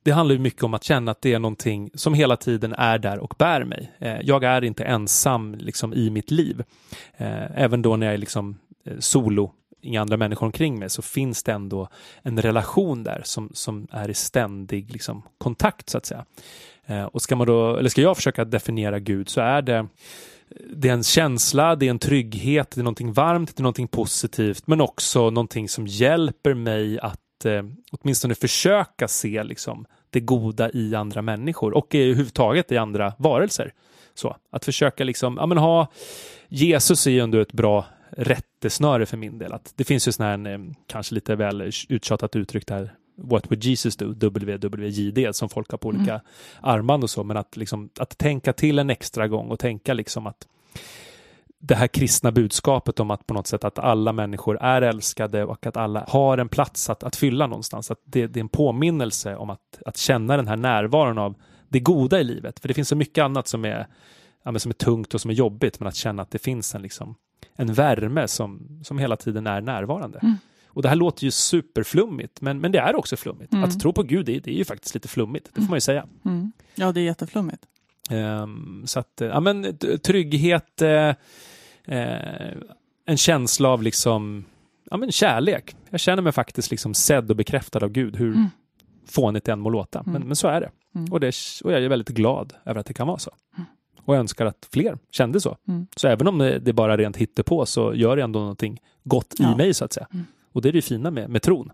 det 0.04 0.12
handlar 0.12 0.36
ju 0.36 0.40
mycket 0.42 0.64
om 0.64 0.74
att 0.74 0.84
känna 0.84 1.12
att 1.12 1.22
det 1.22 1.34
är 1.34 1.40
någonting 1.40 1.90
som 1.94 2.14
hela 2.14 2.38
tiden 2.38 2.74
är 2.74 2.98
där 2.98 3.20
och 3.20 3.36
bär 3.38 3.64
mig. 3.64 3.92
Eh, 4.00 4.18
jag 4.22 4.44
är 4.44 4.64
inte 4.64 4.84
ensam 4.84 5.56
liksom, 5.56 5.94
i 5.94 6.10
mitt 6.10 6.32
liv. 6.32 6.64
Eh, 7.18 7.62
även 7.62 7.82
då 7.82 7.96
när 7.96 8.06
jag 8.06 8.14
är 8.14 8.18
liksom, 8.18 8.58
eh, 8.86 8.94
solo, 9.00 9.52
inga 9.82 10.02
andra 10.02 10.18
människor 10.18 10.46
omkring 10.46 10.80
mig, 10.80 10.90
så 10.90 11.02
finns 11.02 11.44
det 11.44 11.52
ändå 11.52 11.90
en 12.22 12.42
relation 12.42 13.04
där 13.04 13.22
som, 13.26 13.50
som 13.54 13.88
är 13.92 14.10
i 14.10 14.14
ständig 14.14 14.92
liksom, 14.92 15.22
kontakt 15.38 15.90
så 15.90 15.98
att 15.98 16.06
säga. 16.06 16.26
Eh, 16.86 17.04
och 17.04 17.22
ska 17.22 17.36
man 17.36 17.48
då, 17.48 17.78
eller 17.78 17.90
ska 17.90 18.02
jag 18.02 18.16
försöka 18.16 18.46
definiera 18.46 19.00
Gud 19.00 19.30
så 19.30 19.42
är 19.42 19.62
det 19.62 19.88
det 20.50 20.90
är 20.90 20.94
en 20.94 21.04
känsla, 21.04 21.76
det 21.76 21.86
är 21.86 21.90
en 21.90 22.00
trygghet, 22.00 22.72
det 22.72 22.82
är 22.82 22.84
någonting 22.84 23.14
varmt, 23.14 23.56
det 23.56 23.62
är 23.62 23.64
någonting 23.64 23.88
positivt, 23.88 24.68
men 24.68 24.82
också 24.82 25.30
någonting 25.30 25.70
som 25.70 25.88
hjälper 25.88 26.54
mig 26.54 27.00
att 27.00 27.46
eh, 27.46 27.64
åtminstone 27.92 28.36
försöka 28.36 29.08
se 29.08 29.44
liksom, 29.44 29.86
det 30.10 30.20
goda 30.20 30.72
i 30.72 30.96
andra 30.96 31.22
människor 31.22 31.74
och 31.74 31.96
i 31.96 32.04
överhuvudtaget 32.04 32.72
i 32.72 32.78
andra 32.78 33.14
varelser. 33.18 33.74
Så, 34.14 34.36
att 34.52 34.66
försöka 34.66 35.04
liksom, 35.04 35.38
ja 35.40 35.46
men 35.46 35.58
ha, 35.58 35.88
Jesus 36.48 37.08
är 37.08 37.12
ju 37.12 37.20
ändå 37.20 37.40
ett 37.40 37.54
bra 37.54 37.86
rättesnöre 38.10 39.06
för 39.06 39.18
min 39.18 39.38
del. 39.38 39.54
Att 39.54 39.74
det 39.76 39.84
finns 39.84 40.08
ju 40.08 40.12
sån 40.12 40.26
här, 40.26 40.54
eh, 40.54 40.60
kanske 40.88 41.16
lite 41.16 41.36
väl 41.36 41.72
uttjatat 41.90 42.36
uttryck 42.36 42.68
där, 42.68 42.94
What 43.18 43.52
would 43.52 43.64
Jesus 43.64 43.96
do? 43.96 44.14
WWJD 44.14 45.36
som 45.36 45.50
folk 45.50 45.72
har 45.72 45.78
på 45.78 45.88
olika 45.88 46.22
armband 46.62 47.04
och 47.04 47.10
så, 47.10 47.24
men 47.24 47.38
att, 47.38 47.58
liksom, 47.58 47.90
att 48.00 48.18
tänka 48.18 48.54
till 48.54 48.80
en 48.80 48.90
extra 48.90 49.28
gång 49.28 49.50
och 49.50 49.60
tänka 49.60 49.94
liksom 49.94 50.28
att 50.28 50.48
det 51.60 51.76
här 51.76 51.88
kristna 51.88 52.32
budskapet 52.32 53.00
om 53.00 53.12
att 53.12 53.28
på 53.28 53.34
något 53.34 53.48
sätt 53.48 53.64
att 53.64 53.80
alla 53.80 54.14
människor 54.14 54.58
är 54.62 54.82
älskade 54.82 55.46
och 55.46 55.66
att 55.66 55.78
alla 55.78 56.06
har 56.08 56.38
en 56.38 56.50
plats 56.50 56.90
att, 56.90 57.04
att 57.04 57.16
fylla 57.16 57.48
någonstans. 57.48 57.92
Att 57.92 58.00
det, 58.04 58.28
det 58.28 58.40
är 58.40 58.42
en 58.42 58.50
påminnelse 58.50 59.36
om 59.36 59.50
att, 59.50 59.80
att 59.86 59.98
känna 59.98 60.38
den 60.38 60.48
här 60.48 60.56
närvaron 60.56 61.18
av 61.18 61.36
det 61.70 61.80
goda 61.80 62.20
i 62.20 62.24
livet. 62.24 62.60
För 62.60 62.68
det 62.68 62.74
finns 62.74 62.90
så 62.90 62.96
mycket 62.96 63.22
annat 63.22 63.48
som 63.48 63.66
är, 63.66 63.88
ja, 64.44 64.60
som 64.60 64.70
är 64.70 64.74
tungt 64.74 65.14
och 65.14 65.22
som 65.22 65.32
är 65.32 65.36
jobbigt, 65.36 65.80
men 65.80 65.88
att 65.88 65.96
känna 65.96 66.22
att 66.22 66.32
det 66.32 66.40
finns 66.40 66.76
en, 66.76 66.82
liksom, 66.82 67.16
en 67.56 67.74
värme 67.74 68.28
som, 68.28 68.80
som 68.84 68.98
hela 68.98 69.16
tiden 69.16 69.48
är 69.48 69.62
närvarande. 69.62 70.20
Mm. 70.20 70.38
Och 70.78 70.84
det 70.84 70.90
här 70.90 70.96
låter 70.96 71.24
ju 71.24 71.32
superflummigt, 71.32 72.42
men, 72.42 72.60
men 72.60 72.72
det 72.72 72.80
är 72.80 72.96
också 72.96 73.18
flummigt. 73.18 73.54
Mm. 73.54 73.64
Att 73.64 73.80
tro 73.80 73.94
på 73.94 74.04
Gud, 74.04 74.26
det, 74.26 74.40
det 74.40 74.52
är 74.52 74.56
ju 74.56 74.66
faktiskt 74.66 74.94
lite 74.96 75.08
flummigt, 75.08 75.50
det 75.54 75.62
får 75.62 75.70
man 75.70 75.78
ju 75.78 75.82
säga. 75.82 76.06
Mm. 76.26 76.52
Ja, 76.76 76.92
det 76.92 77.00
är 77.00 77.04
jätteflummigt. 77.04 77.64
Ehm, 78.10 78.84
så 78.86 79.00
att, 79.00 79.22
eh, 79.22 79.28
ja 79.28 79.40
men 79.40 79.78
trygghet, 80.04 80.82
eh, 80.82 81.14
eh, 81.86 82.52
en 83.06 83.18
känsla 83.18 83.70
av 83.70 83.84
liksom, 83.84 84.46
ja 84.92 84.98
men 84.98 85.12
kärlek. 85.12 85.76
Jag 85.90 86.00
känner 86.00 86.22
mig 86.22 86.32
faktiskt 86.32 86.72
liksom 86.72 86.94
sedd 86.94 87.30
och 87.30 87.36
bekräftad 87.38 87.80
av 87.86 87.90
Gud, 87.90 88.16
hur 88.16 88.34
Mm. 88.36 88.48
fånigt 89.08 89.46
det 89.46 89.52
än 89.52 89.60
må 89.60 89.70
låta. 89.70 90.04
Men, 90.06 90.16
Mm. 90.16 90.28
men 90.28 90.36
så 90.36 90.48
är 90.48 90.62
det. 90.62 90.70
Mm. 90.96 91.12
Och, 91.14 91.20
det, 91.20 91.36
och 91.64 91.72
jag 91.72 91.84
är 91.84 91.90
väldigt 91.90 92.10
glad 92.10 92.54
över 92.66 92.80
att 92.80 92.86
det 92.86 92.94
kan 92.94 93.08
vara 93.08 93.20
så. 93.20 93.32
Och 94.06 94.16
jag 94.16 94.20
önskar 94.20 94.46
att 94.46 94.68
fler 94.72 94.98
kände 95.12 95.42
så. 95.42 95.58
Mm. 95.68 95.88
Så 95.96 96.08
även 96.08 96.28
om 96.28 96.38
det, 96.38 96.60
det 96.60 96.74
bara 96.74 96.98
rent 96.98 97.18
hittepå 97.18 97.66
så 97.66 97.94
gör 97.96 98.16
det 98.16 98.24
ändå 98.24 98.40
någonting 98.40 98.80
gott 99.04 99.36
Ja. 99.38 99.54
i 99.54 99.56
mig 99.56 99.74
så 99.74 99.86
att 99.86 99.94
säga. 99.94 100.08
Mm. 100.14 100.26
Och 100.52 100.62
det 100.62 100.70
är 100.70 100.74
det 100.74 100.82
fina 100.82 101.12
med, 101.12 101.30
med 101.30 101.42
tron, 101.42 101.72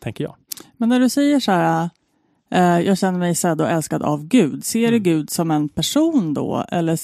tänker 0.00 0.24
jag. 0.24 0.36
Men 0.76 0.88
när 0.88 1.00
du 1.00 1.08
säger 1.08 1.40
så 1.40 1.52
här, 1.52 1.90
eh, 2.50 2.80
jag 2.80 2.98
känner 2.98 3.18
mig 3.18 3.34
sedd 3.34 3.60
och 3.60 3.68
älskad 3.70 4.02
av 4.02 4.24
Gud, 4.26 4.64
ser 4.64 4.80
du 4.90 4.96
Mm. 4.96 5.02
Gud 5.02 5.30
som 5.30 5.50
en 5.50 5.68
person 5.68 6.34
då? 6.34 6.64
Eller, 6.68 6.98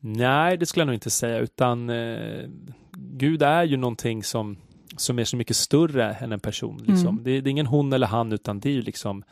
Nej, 0.00 0.56
det 0.56 0.66
skulle 0.66 0.80
jag 0.80 0.86
nog 0.86 0.94
inte 0.96 1.10
säga, 1.10 1.38
utan 1.38 1.90
eh, 1.90 2.48
Gud 2.96 3.42
är 3.42 3.62
ju 3.64 3.76
någonting 3.76 4.24
som, 4.24 4.56
som 4.96 5.18
är 5.18 5.24
så 5.24 5.36
mycket 5.36 5.56
större 5.56 6.12
än 6.14 6.32
en 6.32 6.40
person. 6.40 6.76
Liksom. 6.86 7.08
Mm. 7.08 7.24
Det, 7.24 7.40
det 7.40 7.48
är 7.48 7.50
ingen 7.50 7.66
hon 7.66 7.92
eller 7.92 8.06
han, 8.06 8.32
utan 8.32 8.60
det 8.60 8.68
är 8.68 8.72
ju 8.72 8.82
liksom 8.82 9.22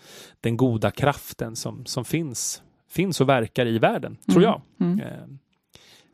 den 0.41 0.57
goda 0.57 0.91
kraften 0.91 1.57
som, 1.57 1.87
som 1.87 2.05
finns, 2.05 2.63
finns 2.91 3.21
och 3.21 3.29
verkar 3.29 3.67
i 3.67 3.79
världen, 3.79 4.17
tror 4.27 4.45
Mm. 4.45 4.51
jag. 4.79 4.87
Mm. 4.89 5.39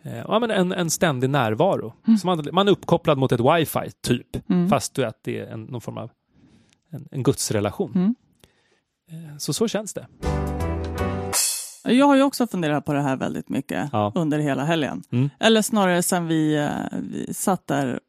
Eh, 0.08 0.18
ja, 0.28 0.38
men 0.38 0.50
en, 0.50 0.72
en 0.72 0.90
ständig 0.90 1.30
närvaro. 1.30 1.94
Mm. 2.06 2.18
Så 2.18 2.26
man, 2.26 2.46
man 2.52 2.68
är 2.68 2.72
uppkopplad 2.72 3.18
mot 3.18 3.32
ett 3.32 3.40
wifi, 3.40 3.90
typ, 4.02 4.50
Mm. 4.50 4.68
fast 4.68 4.94
du 4.94 5.04
att 5.04 5.18
det 5.24 5.38
är 5.40 5.46
en, 5.46 5.64
någon 5.64 5.80
form 5.80 5.98
av 5.98 6.10
en, 6.92 7.08
en 7.10 7.22
gudsrelation. 7.22 7.92
Mm. 7.94 8.14
Eh, 9.10 9.36
så 9.38 9.52
så 9.52 9.68
känns 9.68 9.94
det. 9.94 10.06
Jag 11.84 12.06
har 12.06 12.16
ju 12.16 12.22
också 12.22 12.46
funderat 12.46 12.84
på 12.84 12.92
det 12.92 13.02
här 13.02 13.16
väldigt 13.16 13.48
mycket 13.48 13.88
Ja. 13.92 14.12
under 14.14 14.38
hela 14.38 14.64
helgen. 14.64 15.02
Mm. 15.12 15.30
Eller 15.40 15.62
snarare 15.62 16.02
sen 16.02 16.26
vi, 16.26 16.56
eh, 16.56 16.98
vi 17.02 17.34
satt 17.34 17.66
där 17.66 18.00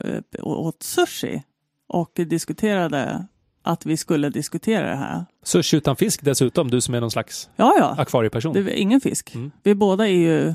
och 0.42 0.66
åt 0.66 0.84
sushi 0.84 1.44
och 1.88 2.12
diskuterade 2.16 3.26
att 3.64 3.86
vi 3.86 3.98
skulle 3.98 4.30
diskutera 4.30 4.90
det 4.90 4.96
här. 4.96 5.26
Sushi 5.44 5.78
utan 5.78 5.96
fisk 5.96 6.22
dessutom, 6.24 6.72
du 6.72 6.82
som 6.82 6.94
är 6.96 7.02
någon 7.02 7.12
slags 7.12 7.50
Ja, 7.56 7.76
ja, 7.80 7.96
akvarieperson. 7.98 8.54
det 8.54 8.60
är 8.60 8.70
ingen 8.70 9.02
fisk. 9.02 9.36
Mm. 9.36 9.52
Vi 9.64 9.76
båda 9.76 10.08
är 10.08 10.12
ju 10.12 10.54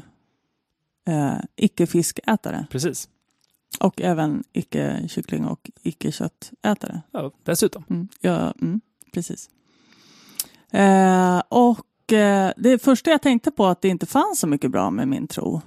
eh, 1.04 1.38
icke-fiskätare 1.56 2.66
Precis. 2.70 3.08
och 3.80 4.00
även 4.00 4.44
icke-kyckling 4.52 5.44
och 5.44 5.70
icke-köttätare. 5.82 7.02
Ja, 7.10 7.30
dessutom. 7.42 7.84
Mm, 7.90 8.08
ja, 8.20 8.54
mm, 8.60 8.80
precis. 9.12 9.50
Eh, 10.70 11.42
och 11.48 12.12
eh, 12.12 12.52
det 12.56 12.82
första 12.82 13.10
jag 13.10 13.22
tänkte 13.22 13.50
på 13.50 13.66
att 13.66 13.82
det 13.82 13.88
inte 13.88 14.06
fanns 14.06 14.40
så 14.40 14.46
mycket 14.46 14.70
bra 14.70 14.90
med 14.90 15.08
min 15.08 15.26
tro. 15.26 15.60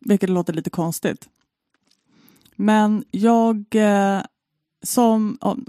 Vilket 0.00 0.30
låter 0.30 0.52
lite 0.52 0.70
konstigt. 0.70 1.28
Men 2.56 3.04
jag 3.10 3.64
eh, 3.70 4.22
som 4.82 5.38
om, 5.40 5.66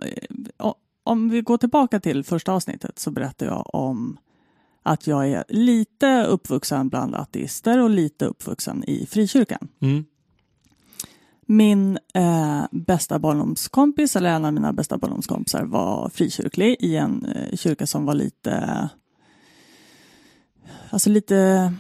eh, 0.58 0.74
om 1.04 1.30
vi 1.30 1.42
går 1.42 1.58
tillbaka 1.58 2.00
till 2.00 2.24
första 2.24 2.54
avsnittet 2.54 3.00
så 3.00 3.12
berättar 3.12 3.46
jag 3.46 3.76
om 3.76 4.18
att 4.84 5.08
jag 5.08 5.30
är 5.30 5.44
lite 5.50 6.24
uppvuxen 6.24 6.90
bland 6.90 7.16
ateister 7.16 7.80
och 7.80 7.90
lite 7.90 8.26
uppvuxen 8.26 8.84
i 8.88 9.06
frikyrkan. 9.06 9.68
Mm. 9.80 10.06
Min 11.46 12.00
eh, 12.14 12.64
bästa 12.72 13.20
barndomskompis, 13.20 14.16
eller 14.16 14.30
en 14.30 14.46
av 14.46 14.54
mina 14.54 14.74
bästa 14.74 14.98
barndomskompisar, 14.98 15.64
var 15.64 16.10
frikyrklig 16.10 16.76
i 16.80 16.96
en 16.96 17.26
eh, 17.26 17.58
kyrka 17.58 17.88
som 17.88 18.06
var 18.06 18.14
lite, 18.14 18.90
alltså 20.90 21.10
lite, 21.10 21.74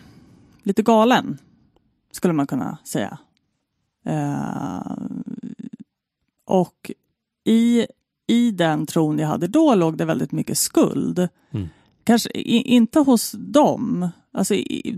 lite 0.63 0.81
galen, 0.81 1.38
skulle 2.12 2.34
man 2.34 2.48
kunna 2.48 2.77
säga. 2.84 3.17
Eh, 4.05 4.98
och 6.46 6.91
i, 7.43 7.86
i 8.27 8.51
den 8.51 8.86
tron 8.86 9.20
jag 9.20 9.27
hade 9.27 9.48
då 9.48 9.75
låg 9.75 9.98
det 9.98 10.05
väldigt 10.05 10.31
mycket 10.31 10.58
skuld. 10.58 11.27
Mm. 11.51 11.70
Kanske 12.03 12.29
i, 12.29 12.62
inte 12.62 13.00
hos 13.00 13.31
dem, 13.31 14.10
alltså, 14.34 14.55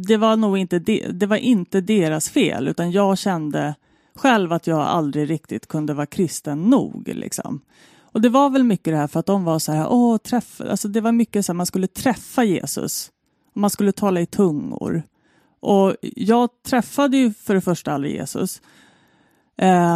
det, 0.08 0.18
var 0.18 0.36
nog 0.36 0.58
inte 0.58 0.80
de, 0.80 1.08
det 1.08 1.26
var 1.26 1.38
inte 1.38 1.82
deras 1.82 2.30
fel, 2.30 2.68
utan 2.68 2.92
jag 2.92 3.18
kände 3.18 3.76
själv 4.16 4.54
att 4.54 4.68
jag 4.68 4.80
aldrig 4.80 5.30
riktigt 5.30 5.68
kunde 5.68 5.94
vara 5.94 6.06
kristen 6.06 6.62
nog. 6.62 7.08
Liksom. 7.08 7.62
Och 8.02 8.22
det 8.22 8.30
var 8.30 8.50
väl 8.50 8.64
mycket 8.64 8.94
det 8.94 8.98
här 8.98 9.08
för 9.08 9.20
att 9.20 9.26
de 9.26 9.44
var 9.44 9.60
så 9.60 9.72
här, 9.72 9.88
åh, 9.90 10.18
träff, 10.18 10.62
alltså 10.62 10.88
det 10.88 11.02
var 11.02 11.12
mycket 11.12 11.46
så 11.46 11.52
här, 11.52 11.58
man 11.58 11.66
skulle 11.66 11.88
träffa 11.88 12.44
Jesus. 12.44 13.12
Och 13.54 13.62
man 13.62 13.70
skulle 13.70 13.92
tala 13.92 14.22
i 14.22 14.26
tungor. 14.26 15.04
Och 15.60 15.96
jag 16.02 16.50
träffade 16.64 17.18
ju 17.18 17.34
för 17.34 17.56
det 17.56 17.62
första 17.62 17.92
aldrig 17.92 18.14
Jesus. 18.14 18.62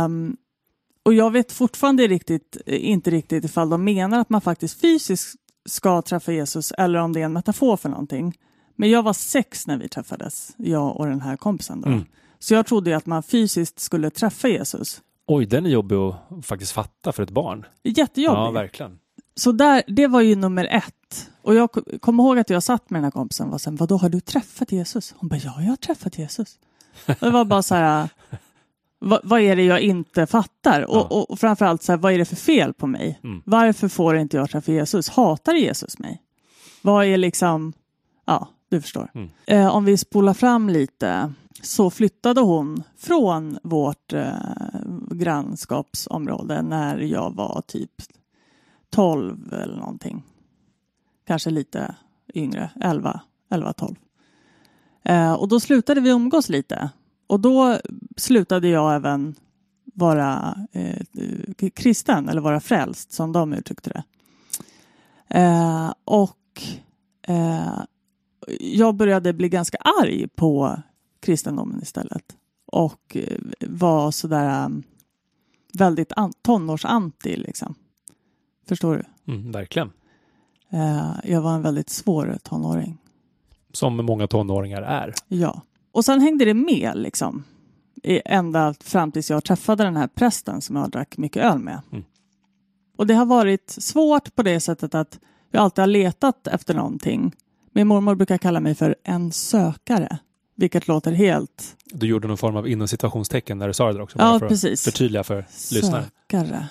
Um, 0.05 0.37
och 1.03 1.13
jag 1.13 1.31
vet 1.31 1.51
fortfarande 1.51 2.07
riktigt, 2.07 2.57
eh, 2.65 2.89
inte 2.89 3.09
riktigt 3.11 3.45
ifall 3.45 3.69
de 3.69 3.83
menar 3.83 4.19
att 4.19 4.29
man 4.29 4.41
faktiskt 4.41 4.81
fysiskt 4.81 5.35
ska 5.67 6.01
träffa 6.01 6.31
Jesus 6.31 6.71
eller 6.71 6.99
om 6.99 7.13
det 7.13 7.21
är 7.21 7.25
en 7.25 7.33
metafor 7.33 7.77
för 7.77 7.89
någonting. 7.89 8.37
Men 8.75 8.89
jag 8.89 9.03
var 9.03 9.13
sex 9.13 9.67
när 9.67 9.77
vi 9.77 9.89
träffades, 9.89 10.53
jag 10.57 10.97
och 10.97 11.07
den 11.07 11.21
här 11.21 11.37
kompisen. 11.37 11.81
Då. 11.81 11.87
Mm. 11.89 12.05
Så 12.39 12.53
jag 12.53 12.65
trodde 12.65 12.97
att 12.97 13.05
man 13.05 13.23
fysiskt 13.23 13.79
skulle 13.79 14.09
träffa 14.09 14.47
Jesus. 14.47 15.01
Oj, 15.27 15.45
den 15.45 15.65
är 15.65 15.69
jobbig 15.69 15.95
att 15.95 16.45
faktiskt 16.45 16.71
fatta 16.71 17.11
för 17.11 17.23
ett 17.23 17.29
barn. 17.31 17.65
Jättejobbigt. 17.83 18.37
Ja, 18.39 18.51
verkligen. 18.51 18.99
Så 19.35 19.51
där, 19.51 19.83
det 19.87 20.07
var 20.07 20.21
ju 20.21 20.35
nummer 20.35 20.65
ett. 20.65 21.29
Och 21.41 21.55
jag 21.55 21.71
ko- 21.71 21.83
kommer 21.99 22.23
ihåg 22.23 22.39
att 22.39 22.49
jag 22.49 22.63
satt 22.63 22.89
med 22.89 22.97
den 22.99 23.03
här 23.03 23.11
kompisen 23.11 23.45
och 23.45 23.51
var 23.51 23.57
sen, 23.59 23.75
vadå 23.75 23.97
har 23.97 24.09
du 24.09 24.19
träffat 24.19 24.71
Jesus? 24.71 25.15
Hon 25.17 25.29
bara, 25.29 25.37
ja 25.43 25.61
jag 25.61 25.69
har 25.69 25.75
träffat 25.75 26.17
Jesus. 26.17 26.57
Och 27.07 27.15
det 27.19 27.29
var 27.29 27.45
bara 27.45 27.61
så 27.63 27.75
här, 27.75 28.09
vad, 28.99 29.19
vad 29.23 29.41
är 29.41 29.55
det 29.55 29.63
jag 29.63 29.81
inte 29.81 30.25
fattar? 30.25 30.81
Ja. 30.81 30.87
Och, 30.87 31.31
och 31.31 31.39
framförallt 31.39 31.83
så 31.83 31.91
här, 31.91 31.99
vad 31.99 32.13
är 32.13 32.17
det 32.17 32.25
för 32.25 32.35
fel 32.35 32.73
på 32.73 32.87
mig? 32.87 33.19
Mm. 33.23 33.41
Varför 33.45 33.87
får 33.87 34.17
inte 34.17 34.37
jag 34.37 34.49
träffa 34.49 34.71
Jesus? 34.71 35.09
Hatar 35.09 35.53
Jesus 35.53 35.99
mig? 35.99 36.21
Vad 36.81 37.05
är 37.05 37.17
liksom, 37.17 37.73
ja 38.25 38.47
du 38.69 38.81
förstår. 38.81 39.11
Mm. 39.13 39.29
Eh, 39.45 39.75
om 39.75 39.85
vi 39.85 39.97
spolar 39.97 40.33
fram 40.33 40.69
lite 40.69 41.33
så 41.61 41.89
flyttade 41.89 42.41
hon 42.41 42.83
från 42.97 43.57
vårt 43.63 44.13
eh, 44.13 44.33
grannskapsområde 45.11 46.61
när 46.61 46.97
jag 46.99 47.35
var 47.35 47.61
typ 47.67 47.91
12 48.89 49.53
eller 49.53 49.75
någonting. 49.75 50.23
Kanske 51.27 51.49
lite 51.49 51.95
yngre, 52.33 52.69
11, 52.81 53.21
11 53.49 53.73
12. 53.73 53.95
Eh, 55.03 55.33
och 55.33 55.47
då 55.47 55.59
slutade 55.59 56.01
vi 56.01 56.09
umgås 56.09 56.49
lite. 56.49 56.89
Och 57.27 57.39
då 57.39 57.79
slutade 58.17 58.67
jag 58.67 58.95
även 58.95 59.35
vara 59.93 60.57
eh, 60.71 61.01
kristen 61.75 62.29
eller 62.29 62.41
vara 62.41 62.59
frälst 62.59 63.11
som 63.11 63.31
de 63.31 63.53
uttryckte 63.53 63.89
det. 63.89 64.03
Eh, 65.39 65.93
och 66.05 66.61
eh, 67.27 67.79
jag 68.59 68.95
började 68.95 69.33
bli 69.33 69.49
ganska 69.49 69.77
arg 70.01 70.27
på 70.27 70.81
kristendomen 71.19 71.81
istället. 71.81 72.35
Och 72.65 73.17
eh, 73.17 73.37
var 73.67 74.11
sådär 74.11 74.65
um, 74.65 74.83
väldigt 75.73 76.11
an- 76.15 76.33
tonårsanti 76.41 77.35
liksom. 77.37 77.75
Förstår 78.67 78.95
du? 79.25 79.33
Mm, 79.33 79.51
verkligen. 79.51 79.91
Eh, 80.69 81.11
jag 81.23 81.41
var 81.41 81.55
en 81.55 81.61
väldigt 81.61 81.89
svår 81.89 82.37
tonåring. 82.43 82.97
Som 83.73 83.95
många 84.05 84.27
tonåringar 84.27 84.81
är. 84.81 85.13
Ja. 85.27 85.61
Och 85.97 86.05
sen 86.05 86.21
hängde 86.21 86.45
det 86.45 86.53
med 86.53 86.91
liksom. 86.95 87.43
Ända 88.25 88.73
fram 88.79 89.11
tills 89.11 89.29
jag 89.29 89.43
träffade 89.43 89.83
den 89.83 89.97
här 89.97 90.07
prästen 90.07 90.61
som 90.61 90.75
jag 90.75 90.89
drack 90.89 91.17
mycket 91.17 91.43
öl 91.43 91.59
med. 91.59 91.81
Mm. 91.91 92.03
Och 92.97 93.07
det 93.07 93.13
har 93.13 93.25
varit 93.25 93.69
svårt 93.69 94.35
på 94.35 94.43
det 94.43 94.59
sättet 94.59 94.95
att 94.95 95.19
jag 95.51 95.63
alltid 95.63 95.81
har 95.81 95.87
letat 95.87 96.47
efter 96.47 96.73
någonting. 96.73 97.35
Min 97.71 97.87
mormor 97.87 98.15
brukar 98.15 98.37
kalla 98.37 98.59
mig 98.59 98.75
för 98.75 98.95
en 99.03 99.31
sökare. 99.31 100.19
Vilket 100.55 100.87
låter 100.87 101.11
helt... 101.11 101.75
Du 101.85 102.07
gjorde 102.07 102.27
någon 102.27 102.37
form 102.37 102.55
av 102.55 102.67
inom 102.67 102.87
citationstecken 102.87 103.57
när 103.57 103.67
du 103.67 103.73
sa 103.73 103.93
det 103.93 104.03
också. 104.03 104.19
Ja, 104.19 104.39
för 104.39 104.47
precis. 104.47 104.83
Förtydliga 104.83 105.23
för 105.23 105.45
lyssnare. 105.71 106.03
Sökare. 106.03 106.67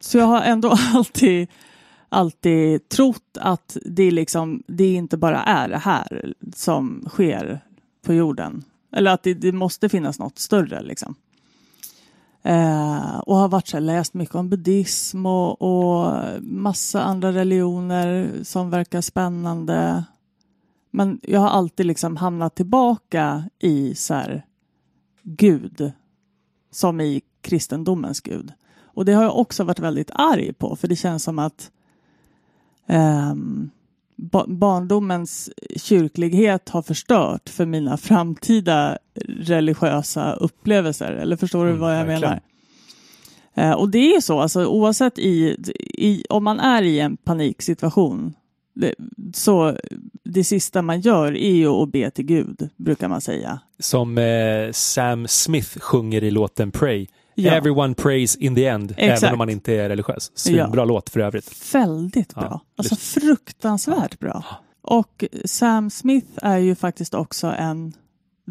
Så 0.00 0.18
jag 0.18 0.26
har 0.26 0.42
ändå 0.42 0.76
alltid, 0.94 1.48
alltid 2.08 2.88
trott 2.88 3.38
att 3.40 3.76
det, 3.84 4.10
liksom, 4.10 4.62
det 4.66 4.94
inte 4.94 5.16
bara 5.16 5.42
är 5.42 5.68
det 5.68 5.78
här 5.78 6.34
som 6.54 7.06
sker 7.08 7.60
på 8.04 8.14
jorden. 8.14 8.64
Eller 8.92 9.10
att 9.10 9.22
det, 9.22 9.34
det 9.34 9.52
måste 9.52 9.88
finnas 9.88 10.18
något 10.18 10.38
större. 10.38 10.82
Liksom. 10.82 11.14
Eh, 12.42 13.18
och 13.18 13.36
har 13.36 13.48
varit 13.48 13.68
så 13.68 13.76
här, 13.76 13.80
läst 13.80 14.14
mycket 14.14 14.34
om 14.34 14.48
buddhism 14.48 15.26
och, 15.26 15.62
och 15.62 16.22
massa 16.42 17.02
andra 17.02 17.32
religioner 17.32 18.30
som 18.42 18.70
verkar 18.70 19.00
spännande. 19.00 20.04
Men 20.90 21.20
jag 21.22 21.40
har 21.40 21.48
alltid 21.48 21.86
liksom 21.86 22.16
hamnat 22.16 22.54
tillbaka 22.54 23.44
i 23.58 23.94
så 23.94 24.14
här, 24.14 24.46
Gud 25.22 25.92
som 26.70 27.00
i 27.00 27.22
kristendomens 27.40 28.20
Gud. 28.20 28.52
Och 28.94 29.04
det 29.04 29.12
har 29.12 29.22
jag 29.22 29.38
också 29.38 29.64
varit 29.64 29.78
väldigt 29.78 30.10
arg 30.14 30.52
på 30.52 30.76
för 30.76 30.88
det 30.88 30.96
känns 30.96 31.22
som 31.22 31.38
att 31.38 31.70
ehm, 32.86 33.70
barndomens 34.46 35.50
kyrklighet 35.76 36.68
har 36.68 36.82
förstört 36.82 37.48
för 37.48 37.66
mina 37.66 37.96
framtida 37.96 38.98
religiösa 39.28 40.32
upplevelser. 40.32 41.12
Eller 41.12 41.36
förstår 41.36 41.64
du 41.64 41.70
Mm, 41.70 41.80
vad 41.80 41.98
jag 41.98 42.04
verkligen. 42.04 42.20
menar? 42.20 42.40
Eh, 43.72 43.78
och 43.78 43.88
det 43.90 44.14
är 44.14 44.20
så, 44.20 44.40
alltså, 44.40 44.66
oavsett 44.66 45.18
i, 45.18 45.56
i, 45.98 46.24
om 46.28 46.44
man 46.44 46.60
är 46.60 46.82
i 46.82 47.00
en 47.00 47.16
paniksituation 47.16 48.34
Det, 48.74 48.94
så 49.34 49.76
det 50.24 50.44
sista 50.44 50.82
man 50.82 51.00
gör 51.00 51.36
är 51.36 51.52
ju 51.54 51.68
att 51.68 51.92
be 51.92 52.10
till 52.10 52.24
Gud, 52.24 52.68
brukar 52.76 53.08
man 53.08 53.20
säga. 53.20 53.60
Som 53.78 54.18
eh, 54.18 54.72
Sam 54.72 55.26
Smith 55.28 55.78
sjunger 55.78 56.24
i 56.24 56.30
låten 56.30 56.70
Pray. 56.70 57.06
Ja. 57.34 57.52
Everyone 57.52 57.94
prays 57.94 58.36
in 58.36 58.54
the 58.54 58.66
end, 58.66 58.94
Exakt. 58.96 59.22
även 59.22 59.32
om 59.34 59.38
man 59.38 59.50
inte 59.50 59.72
är 59.74 59.88
religiös. 59.88 60.32
Svinbra 60.34 60.80
Ja. 60.80 60.84
låt 60.84 61.10
för 61.10 61.20
övrigt. 61.20 61.74
Väldigt 61.74 62.34
bra. 62.34 62.44
Ja, 62.44 62.60
alltså 62.76 62.94
lyssna. 62.94 63.20
fruktansvärt 63.20 64.18
bra. 64.18 64.44
Och 64.82 65.24
Sam 65.44 65.90
Smith 65.90 66.26
är 66.42 66.58
ju 66.58 66.74
faktiskt 66.74 67.14
också 67.14 67.46
en 67.46 67.92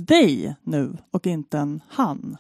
they 0.08 0.54
nu 0.64 0.98
och 1.12 1.28
inte 1.28 1.58
en 1.58 1.82
han. 1.90 2.38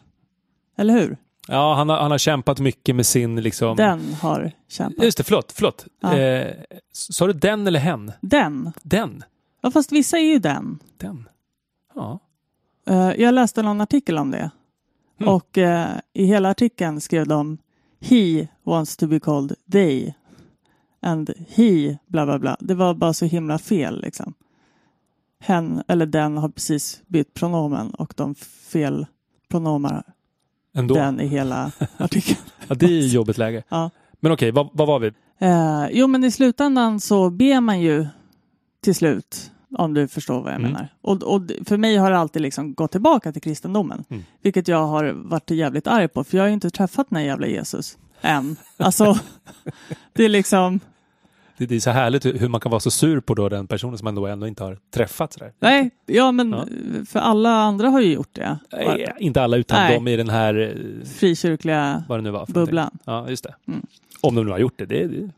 Eller 0.77 0.93
hur? 0.93 1.17
Ja, 1.47 1.73
han 1.75 1.89
har, 1.89 1.97
han 1.97 2.11
har 2.11 2.17
kämpat 2.17 2.59
mycket 2.59 2.95
med 2.95 3.05
sin 3.05 3.41
liksom... 3.41 3.75
Den 3.77 4.13
har 4.13 4.51
kämpat. 4.69 5.03
Just 5.05 5.17
det, 5.17 5.23
förlåt, 5.23 5.51
förlåt. 5.51 5.85
Ja. 6.01 6.17
Eh, 6.17 6.53
sa 6.93 7.27
du 7.27 7.33
den 7.33 7.67
eller 7.67 7.79
hen? 7.79 8.11
Den. 8.21 8.71
Den. 8.83 9.23
Ja, 9.61 9.71
fast 9.71 9.91
vissa 9.91 10.17
är 10.17 10.21
ju 10.23 10.39
den. 10.39 10.79
Den. 10.97 11.29
Ja. 11.95 12.19
Eh, 12.87 13.11
jag 13.21 13.33
läste 13.33 13.61
någon 13.61 13.81
artikel 13.81 14.17
om 14.17 14.31
det. 14.31 14.51
Mm. 15.23 15.35
Och 15.35 15.57
eh, 15.57 15.89
i 16.13 16.25
hela 16.25 16.49
artikeln 16.49 17.01
skrev 17.01 17.27
de 17.27 17.57
He 17.99 18.47
wants 18.63 18.97
to 18.97 19.07
be 19.07 19.19
called 19.19 19.55
they. 19.71 20.13
And 21.01 21.33
he 21.49 21.97
bla 22.07 22.25
bla 22.25 22.39
bla. 22.39 22.57
Det 22.59 22.73
var 22.75 22.93
bara 22.93 23.13
så 23.13 23.25
himla 23.25 23.57
fel 23.59 24.01
liksom. 24.01 24.33
Hen 25.39 25.83
eller 25.87 26.05
den 26.05 26.37
har 26.37 26.49
precis 26.49 27.01
bytt 27.07 27.33
pronomen 27.33 27.89
och 27.89 28.13
de 28.17 28.35
fel 28.71 29.05
pronomer 29.49 30.03
Ändå. 30.75 30.95
den 30.95 31.19
i 31.19 31.27
hela 31.27 31.71
artikeln. 31.97 32.39
Ja, 32.67 32.75
det 32.75 32.85
är 32.85 32.89
ju 32.89 33.07
jobbigt 33.07 33.37
läge. 33.37 33.63
Ja. 33.69 33.89
Men 34.19 34.31
okej, 34.31 34.51
vad, 34.51 34.69
vad 34.73 34.87
var 34.87 34.99
vi? 34.99 35.11
Eh, 35.39 35.85
jo, 35.91 36.07
men 36.07 36.23
i 36.23 36.31
slutändan 36.31 36.99
så 36.99 37.29
ber 37.29 37.61
man 37.61 37.81
ju 37.81 38.07
till 38.81 38.95
slut, 38.95 39.51
om 39.77 39.93
du 39.93 40.07
förstår 40.07 40.41
vad 40.41 40.51
jag 40.53 40.59
Mm. 40.59 40.71
menar. 40.71 40.87
Och, 41.01 41.23
och 41.23 41.41
för 41.65 41.77
mig 41.77 41.97
har 41.97 42.11
det 42.11 42.17
alltid 42.17 42.41
liksom 42.41 42.73
gått 42.73 42.91
tillbaka 42.91 43.31
till 43.31 43.41
kristendomen, 43.41 44.03
Mm. 44.09 44.23
vilket 44.41 44.67
jag 44.67 44.87
har 44.87 45.11
varit 45.15 45.51
jävligt 45.51 45.87
arg 45.87 46.07
på, 46.07 46.23
för 46.23 46.37
jag 46.37 46.43
har 46.43 46.47
ju 46.47 46.53
inte 46.53 46.69
träffat 46.69 47.07
den 47.09 47.17
här 47.17 47.25
jävla 47.25 47.47
Jesus 47.47 47.97
än. 48.21 48.55
Alltså, 48.77 49.19
det 50.13 50.25
är 50.25 50.29
liksom, 50.29 50.79
Det, 51.57 51.65
det 51.65 51.75
är 51.75 51.79
så 51.79 51.89
härligt 51.91 52.25
hur, 52.25 52.47
man 52.47 52.61
kan 52.61 52.69
vara 52.69 52.79
så 52.79 52.91
sur 52.91 53.19
på 53.19 53.33
då 53.35 53.49
den 53.49 53.67
personen 53.67 53.97
som 53.97 54.05
man 54.05 54.15
då 54.15 54.27
ändå 54.27 54.47
inte 54.47 54.63
har 54.63 54.77
träffat. 54.93 55.33
Sådär. 55.33 55.53
nej, 55.59 55.91
ja 56.05 56.31
men 56.31 56.51
Ja. 56.51 56.65
för 57.05 57.19
alla 57.19 57.49
andra 57.49 57.89
har 57.89 58.01
ju 58.01 58.13
gjort 58.13 58.29
det. 58.35 58.57
Nej, 58.71 59.13
inte 59.19 59.41
alla 59.41 59.57
utan 59.57 59.79
Nej. 59.79 59.95
de 59.95 60.07
i 60.07 60.17
den 60.17 60.29
här, 60.29 60.55
eh, 60.59 61.05
Frikyrkliga 61.07 62.03
vad 62.09 62.19
det 62.19 62.23
nu 62.23 62.31
var. 62.31 62.45
bubblan. 62.47 62.97
Ja, 63.05 63.29
just 63.29 63.43
det. 63.43 63.55
Mm. 63.67 63.85
Om 64.21 64.35
de 64.35 64.45
nu 64.45 64.51
har 64.51 64.59
gjort 64.59 64.77
det. 64.77 64.85
det, 64.85 65.07
det 65.07 65.29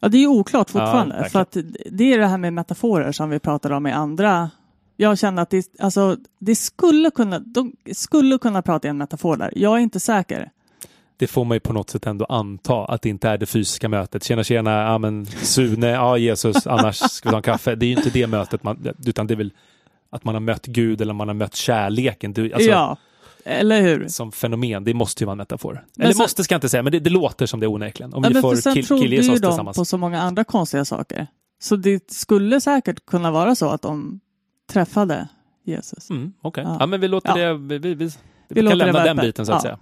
Ja, 0.00 0.08
det 0.08 0.16
är 0.16 0.20
ju 0.20 0.28
oklart 0.28 0.70
fortfarande. 0.70 1.14
verkligen. 1.14 1.30
för 1.30 1.40
att 1.40 1.56
det 1.90 2.12
är 2.12 2.18
det 2.18 2.26
här 2.26 2.38
med 2.38 2.52
metaforer 2.52 3.12
som 3.12 3.30
vi 3.30 3.38
pratade 3.38 3.74
om 3.74 3.86
i 3.86 3.92
andra. 3.92 4.50
Jag 4.96 5.18
känner 5.18 5.42
att 5.42 5.50
det, 5.50 5.66
alltså, 5.78 6.16
det 6.38 6.54
skulle 6.54 7.10
kunna, 7.10 7.38
de 7.38 7.72
skulle 7.92 8.38
kunna 8.38 8.62
prata 8.62 8.88
i 8.88 8.90
en 8.90 8.98
metafor 8.98 9.36
där. 9.36 9.52
Jag 9.56 9.74
är 9.74 9.78
inte 9.78 10.00
säker. 10.00 10.50
det 11.16 11.26
får 11.26 11.44
man 11.44 11.56
ju 11.56 11.60
på 11.60 11.72
något 11.72 11.90
sätt 11.90 12.06
ändå 12.06 12.24
anta 12.24 12.84
att 12.84 13.02
det 13.02 13.08
inte 13.08 13.28
är 13.28 13.38
det 13.38 13.46
fysiska 13.46 13.88
mötet. 13.88 14.24
Tjena, 14.24 14.44
tjena, 14.44 14.70
ja 14.82 14.98
men 14.98 15.26
Sune, 15.26 15.86
ja 15.88 16.18
Jesus, 16.18 16.66
annars 16.66 16.96
ska 16.96 17.28
vi 17.28 17.30
ta 17.30 17.36
en 17.36 17.42
kaffe. 17.42 17.74
Det 17.74 17.86
är 17.86 17.88
ju 17.88 17.96
inte 17.96 18.10
det 18.10 18.26
mötet, 18.26 18.62
man, 18.62 18.88
utan 19.06 19.26
det 19.26 19.34
är 19.34 19.36
väl 19.36 19.52
att 20.10 20.24
man 20.24 20.34
har 20.34 20.40
mött 20.40 20.66
Gud 20.66 21.00
eller 21.00 21.12
man 21.12 21.28
har 21.28 21.34
mött 21.34 21.54
kärleken. 21.54 22.32
Du, 22.32 22.52
alltså, 22.52 22.70
ja, 22.70 22.96
eller 23.46 23.82
hur? 23.82 24.08
Som 24.08 24.32
fenomen, 24.32 24.84
det 24.84 24.94
måste 24.94 25.22
ju 25.22 25.26
vara 25.26 25.32
en 25.32 25.38
metafor. 25.38 25.84
Men 25.96 26.04
eller 26.04 26.14
så- 26.14 26.22
måste 26.22 26.44
ska 26.44 26.54
jag 26.54 26.56
inte 26.58 26.68
säga, 26.68 26.82
men 26.82 26.92
det, 26.92 27.00
det 27.00 27.10
låter 27.10 27.46
som 27.46 27.60
det 27.60 27.66
onekligen. 27.66 28.14
Om 28.14 28.22
Ja, 28.24 28.30
vi 28.34 28.40
får 28.40 28.74
kill, 28.74 28.86
killgissa 28.86 29.26
ju 29.26 29.34
oss 29.34 29.40
de 29.40 29.46
tillsammans. 29.48 29.76
på 29.76 29.84
så 29.84 29.98
många 29.98 30.20
andra 30.22 30.44
konstiga 30.44 30.84
saker. 30.84 31.26
Så 31.60 31.76
det 31.76 32.10
skulle 32.10 32.60
säkert 32.60 33.06
kunna 33.06 33.30
vara 33.30 33.54
så 33.54 33.68
att 33.68 33.82
de 33.82 34.20
träffade 34.72 35.28
Jesus. 35.64 36.10
Mm, 36.10 36.32
Okej, 36.42 36.64
Ja. 36.66 36.76
ja. 36.80 36.86
men 36.86 37.00
vi 37.00 37.08
låter 37.08 37.38
Ja. 37.38 37.48
det, 37.48 37.54
vi, 37.58 37.78
vi, 37.78 37.94
vi, 37.94 38.10
vi, 38.48 38.66
kan 38.68 38.78
lämna 38.78 39.04
den 39.04 39.16
biten 39.16 39.46
så 39.46 39.52
att 39.52 39.62
säga. 39.62 39.78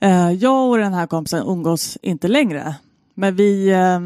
Eh, 0.00 0.30
jag 0.32 0.70
och 0.70 0.78
den 0.78 0.94
här 0.94 1.06
kompisen 1.06 1.46
umgås 1.46 1.98
inte 2.02 2.28
längre. 2.28 2.74
Men 3.14 3.36
vi 3.36 3.68
eh, 3.70 4.00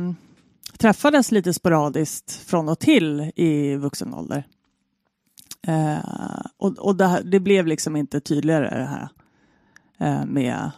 träffades 0.79 1.33
lite 1.33 1.55
sporadiskt 1.55 2.33
från 2.33 2.69
och 2.69 2.79
till 2.79 3.31
i 3.37 3.77
vuxen 3.77 4.15
ålder. 4.15 4.45
Eh, 5.66 5.98
och 6.57 6.79
och 6.79 6.96
det, 6.96 7.22
det 7.24 7.40
blev 7.40 7.66
liksom 7.66 7.96
inte 7.96 8.20
tydligare 8.20 8.79
det 8.79 8.85
här 8.87 9.09
eh, 9.98 10.24
med... 10.26 10.70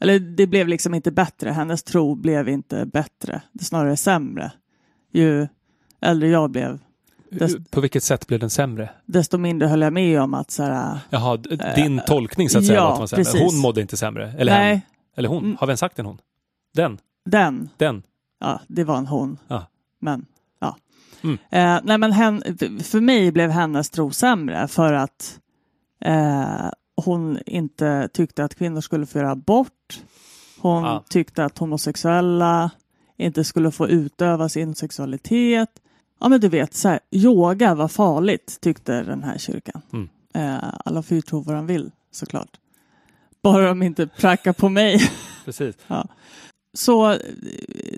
Eller 0.00 0.18
det 0.18 0.46
blev 0.46 0.68
liksom 0.68 0.94
inte 0.94 1.10
bättre. 1.10 1.50
Hennes 1.50 1.82
tro 1.82 2.14
blev 2.14 2.48
inte 2.48 2.86
bättre. 2.86 3.42
Det 3.52 3.64
snarare 3.64 3.96
sämre. 3.96 4.52
Ju 5.12 5.48
äldre 6.00 6.28
jag 6.28 6.50
blev, 6.50 6.78
Dest- 7.30 7.70
På 7.70 7.80
vilket 7.80 8.02
sätt 8.02 8.26
blev 8.26 8.40
den 8.40 8.50
sämre? 8.50 8.90
desto 9.06 9.38
mindre 9.38 9.68
höll 9.68 9.80
jag 9.80 9.92
med 9.92 10.20
om 10.20 10.34
att 10.34 10.50
så 10.50 10.62
här, 10.62 10.98
Jaha, 11.10 11.36
din 11.76 12.00
tolkning 12.06 12.48
så 12.50 12.58
att 12.58 12.66
säga. 12.66 12.78
ja, 12.78 12.92
att 12.92 12.98
man 12.98 13.08
säger. 13.08 13.24
precis. 13.24 13.52
Hon 13.52 13.60
mådde 13.60 13.80
inte 13.80 13.96
sämre. 13.96 14.32
Eller 14.38 14.52
hen. 14.52 14.60
nej, 14.62 14.86
Eller 15.16 15.28
hon. 15.28 15.44
Mm. 15.44 15.56
Har 15.60 15.66
vi 15.66 15.70
ens 15.70 15.80
sagt 15.80 15.98
en 15.98 16.06
hon? 16.06 16.18
Den. 16.74 16.98
den, 17.24 17.68
Den. 17.76 18.02
ja, 18.40 18.60
det 18.68 18.84
var 18.84 18.96
en 18.98 19.06
hon. 19.06 19.38
Ja. 19.48 19.66
Men. 20.00 20.26
Mm. 21.22 21.38
Eh, 21.50 21.80
nej, 21.84 21.98
men 21.98 22.12
hen, 22.12 22.42
för 22.84 23.00
mig 23.00 23.32
blev 23.32 23.50
hennes 23.50 23.90
tro 23.90 24.10
sämre 24.10 24.68
för 24.68 24.92
att 24.92 25.38
eh, 26.04 26.70
hon 27.04 27.38
inte 27.46 28.08
tyckte 28.12 28.44
att 28.44 28.54
kvinnor 28.54 28.80
skulle 28.80 29.06
få 29.06 29.18
göra 29.18 29.30
abort. 29.30 30.00
Hon 30.60 30.82
Ja. 30.84 31.04
tyckte 31.08 31.44
att 31.44 31.58
homosexuella 31.58 32.70
inte 33.16 33.44
skulle 33.44 33.70
få 33.70 33.88
utöva 33.88 34.48
sin 34.48 34.74
sexualitet. 34.74 35.70
Ja, 36.20 36.28
men 36.28 36.40
du 36.40 36.48
vet, 36.48 36.74
så 36.74 36.88
här, 36.88 37.00
yoga 37.10 37.74
var 37.74 37.88
farligt 37.88 38.58
tyckte 38.60 39.02
den 39.02 39.22
här 39.22 39.38
kyrkan. 39.38 39.82
Mm. 39.92 40.08
Eh, 40.34 40.64
alla 40.84 41.02
får 41.02 41.14
ju 41.14 41.22
tro 41.22 41.40
vad 41.40 41.56
de 41.56 41.66
vill, 41.66 41.90
såklart. 42.10 42.50
Bara 43.42 43.68
de 43.68 43.82
inte 43.82 44.06
prackar 44.06 44.52
på 44.52 44.68
mig. 44.68 45.00
Precis. 45.44 45.76
Så 46.76 47.10
eh, 47.12 47.18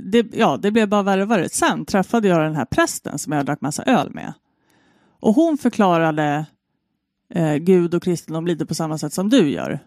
det, 0.02 0.26
ja, 0.32 0.56
det 0.56 0.70
blev 0.70 0.88
bara 0.88 1.02
värre 1.02 1.22
och 1.22 1.30
värre. 1.30 1.48
Sen 1.48 1.84
träffade 1.84 2.28
jag 2.28 2.40
den 2.40 2.56
här 2.56 2.64
prästen 2.64 3.18
som 3.18 3.32
jag 3.32 3.46
drack 3.46 3.60
massa 3.60 3.82
öl 3.82 4.10
med. 4.10 4.32
Och 5.20 5.34
hon 5.34 5.58
förklarade 5.58 6.46
eh, 7.34 7.54
Gud 7.54 7.94
och 7.94 8.02
kristendom 8.02 8.46
lite 8.46 8.66
på 8.66 8.74
samma 8.74 8.98
sätt 8.98 9.12
som 9.12 9.28
du 9.30 9.50
gör. 9.50 9.78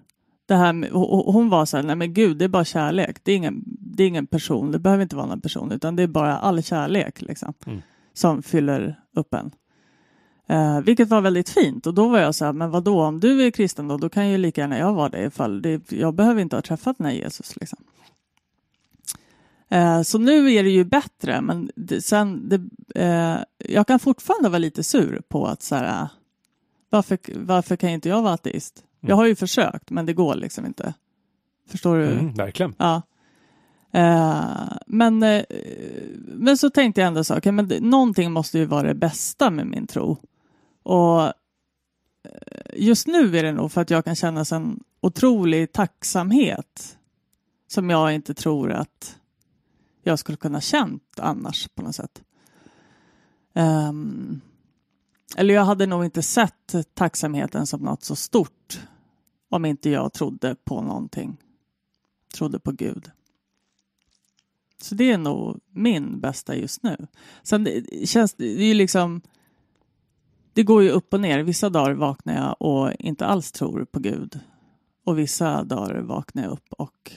Det 0.47 0.56
här 0.56 0.73
med, 0.73 0.89
hon 0.91 1.49
var 1.49 1.65
så 1.65 1.77
här, 1.77 1.84
nej 1.84 1.95
men 1.95 2.13
Gud 2.13 2.38
det 2.38 2.45
är 2.45 2.49
bara 2.49 2.65
kärlek. 2.65 3.17
Det 3.23 3.32
är, 3.32 3.36
ingen, 3.38 3.63
det 3.65 4.04
är 4.04 4.08
ingen 4.08 4.27
person, 4.27 4.71
det 4.71 4.80
behöver 4.80 5.04
inte 5.04 5.15
vara 5.15 5.25
någon 5.25 5.41
person 5.41 5.71
utan 5.71 5.95
det 5.95 6.04
är 6.04 6.08
bara 6.08 6.38
all 6.38 6.63
kärlek 6.63 7.21
liksom, 7.21 7.54
Mm. 7.65 7.82
som 8.13 8.43
fyller 8.43 8.99
upp 9.15 9.34
en. 9.34 9.51
Eh, 10.47 10.82
vilket 10.82 11.08
var 11.10 11.21
väldigt 11.21 11.49
fint 11.49 11.88
och 11.88 11.93
då 11.93 12.08
var 12.08 12.19
jag 12.19 12.36
så 12.36 12.45
här, 12.45 12.54
men 12.54 12.71
vad 12.71 12.84
då 12.84 13.01
om 13.01 13.19
du 13.19 13.45
är 13.45 13.51
kristen 13.51 13.88
då, 13.88 13.97
då 13.97 14.10
kan 14.10 14.30
ju 14.30 14.38
lika 14.38 14.62
gärna 14.62 14.77
jag 14.77 14.93
vara 14.93 15.10
det 15.10 15.23
ifall 15.25 15.62
det, 15.62 15.91
jag 15.91 16.13
behöver 16.13 16.41
inte 16.41 16.56
ha 16.56 16.62
träffat 16.62 16.97
den 16.97 17.08
här 17.08 17.13
Jesus 17.13 17.56
liksom. 17.56 17.80
Eh, 19.71 20.01
Så 20.01 20.17
nu 20.17 20.53
är 20.53 20.63
det 20.63 20.69
ju 20.69 20.84
bättre, 20.84 21.41
men 21.41 21.71
det, 21.75 22.01
sen, 22.01 22.49
det, 22.49 22.62
eh, 23.01 23.38
jag 23.57 23.88
kan 23.88 23.99
fortfarande 23.99 24.49
vara 24.49 24.60
lite 24.60 24.84
sur 24.84 25.21
på 25.27 25.47
att 25.47 25.62
så 25.62 25.75
här, 25.75 26.07
varför, 26.89 27.17
varför 27.36 27.75
kan 27.75 27.89
inte 27.89 28.10
jag 28.10 28.21
vara 28.21 28.34
ateist? 28.34 28.84
Jag 28.99 29.15
har 29.15 29.25
ju 29.25 29.36
försökt, 29.36 29.89
men 29.89 30.05
det 30.05 30.13
går 30.13 30.36
liksom 30.36 30.65
inte. 30.65 30.93
Förstår 31.69 31.97
du? 31.97 32.12
Mm, 32.12 32.34
verkligen. 32.34 32.75
Ja. 32.77 33.01
Eh, 33.93 34.77
men, 34.88 35.23
eh, 35.23 35.43
men 36.25 36.57
så 36.57 36.69
tänkte 36.69 37.01
jag 37.01 37.07
ändå 37.07 37.23
så, 37.23 37.38
okay, 37.38 37.51
men 37.51 37.67
det, 37.67 37.79
någonting 37.79 38.31
måste 38.31 38.57
ju 38.60 38.65
vara 38.65 38.88
det 38.88 38.93
bästa 38.95 39.49
med 39.49 39.67
min 39.67 39.88
tro. 39.88 40.17
Och 40.84 41.34
just 42.73 43.07
nu 43.07 43.38
är 43.38 43.43
det 43.43 43.51
nog 43.51 43.71
för 43.71 43.81
att 43.81 43.89
jag 43.89 44.05
kan 44.05 44.15
känna 44.15 44.43
en 44.51 44.79
otrolig 45.01 45.71
tacksamhet 45.71 46.97
som 47.67 47.89
jag 47.89 48.13
inte 48.13 48.34
tror 48.34 48.71
att 48.71 49.17
jag 50.03 50.19
skulle 50.19 50.37
kunna 50.37 50.61
känt 50.61 51.19
annars 51.19 51.67
på 51.67 51.81
något 51.81 51.95
sätt. 51.95 52.23
Um, 53.53 54.41
eller 55.37 55.53
jag 55.53 55.65
hade 55.65 55.85
nog 55.85 56.05
inte 56.05 56.21
sett 56.21 56.75
tacksamheten 56.93 57.67
som 57.67 57.81
något 57.81 58.03
så 58.03 58.15
stort 58.15 58.79
om 59.49 59.65
inte 59.65 59.89
jag 59.89 60.13
trodde 60.13 60.55
på 60.55 60.81
någonting. 60.81 61.37
Trodde 62.35 62.59
på 62.59 62.71
Gud. 62.71 63.11
Så 64.81 64.95
det 64.95 65.11
är 65.11 65.17
nog 65.17 65.59
min 65.69 66.19
bästa 66.19 66.55
just 66.55 66.83
nu. 66.83 67.07
Sen 67.43 67.63
det 67.63 68.09
känns 68.09 68.33
det 68.33 68.45
ju 68.45 68.73
liksom 68.73 69.21
det 70.53 70.63
går 70.63 70.83
ju 70.83 70.89
upp 70.89 71.13
och 71.13 71.21
ner. 71.21 71.43
Vissa 71.43 71.69
dagar 71.69 71.93
vaknar 71.93 72.35
jag 72.35 72.55
och 72.59 72.91
inte 72.99 73.25
alls 73.25 73.51
tror 73.51 73.85
på 73.85 73.99
Gud. 73.99 74.39
Och 75.05 75.19
vissa 75.19 75.63
dagar 75.63 76.01
vaknar 76.01 76.43
jag 76.43 76.51
upp 76.51 76.73
och 76.77 77.11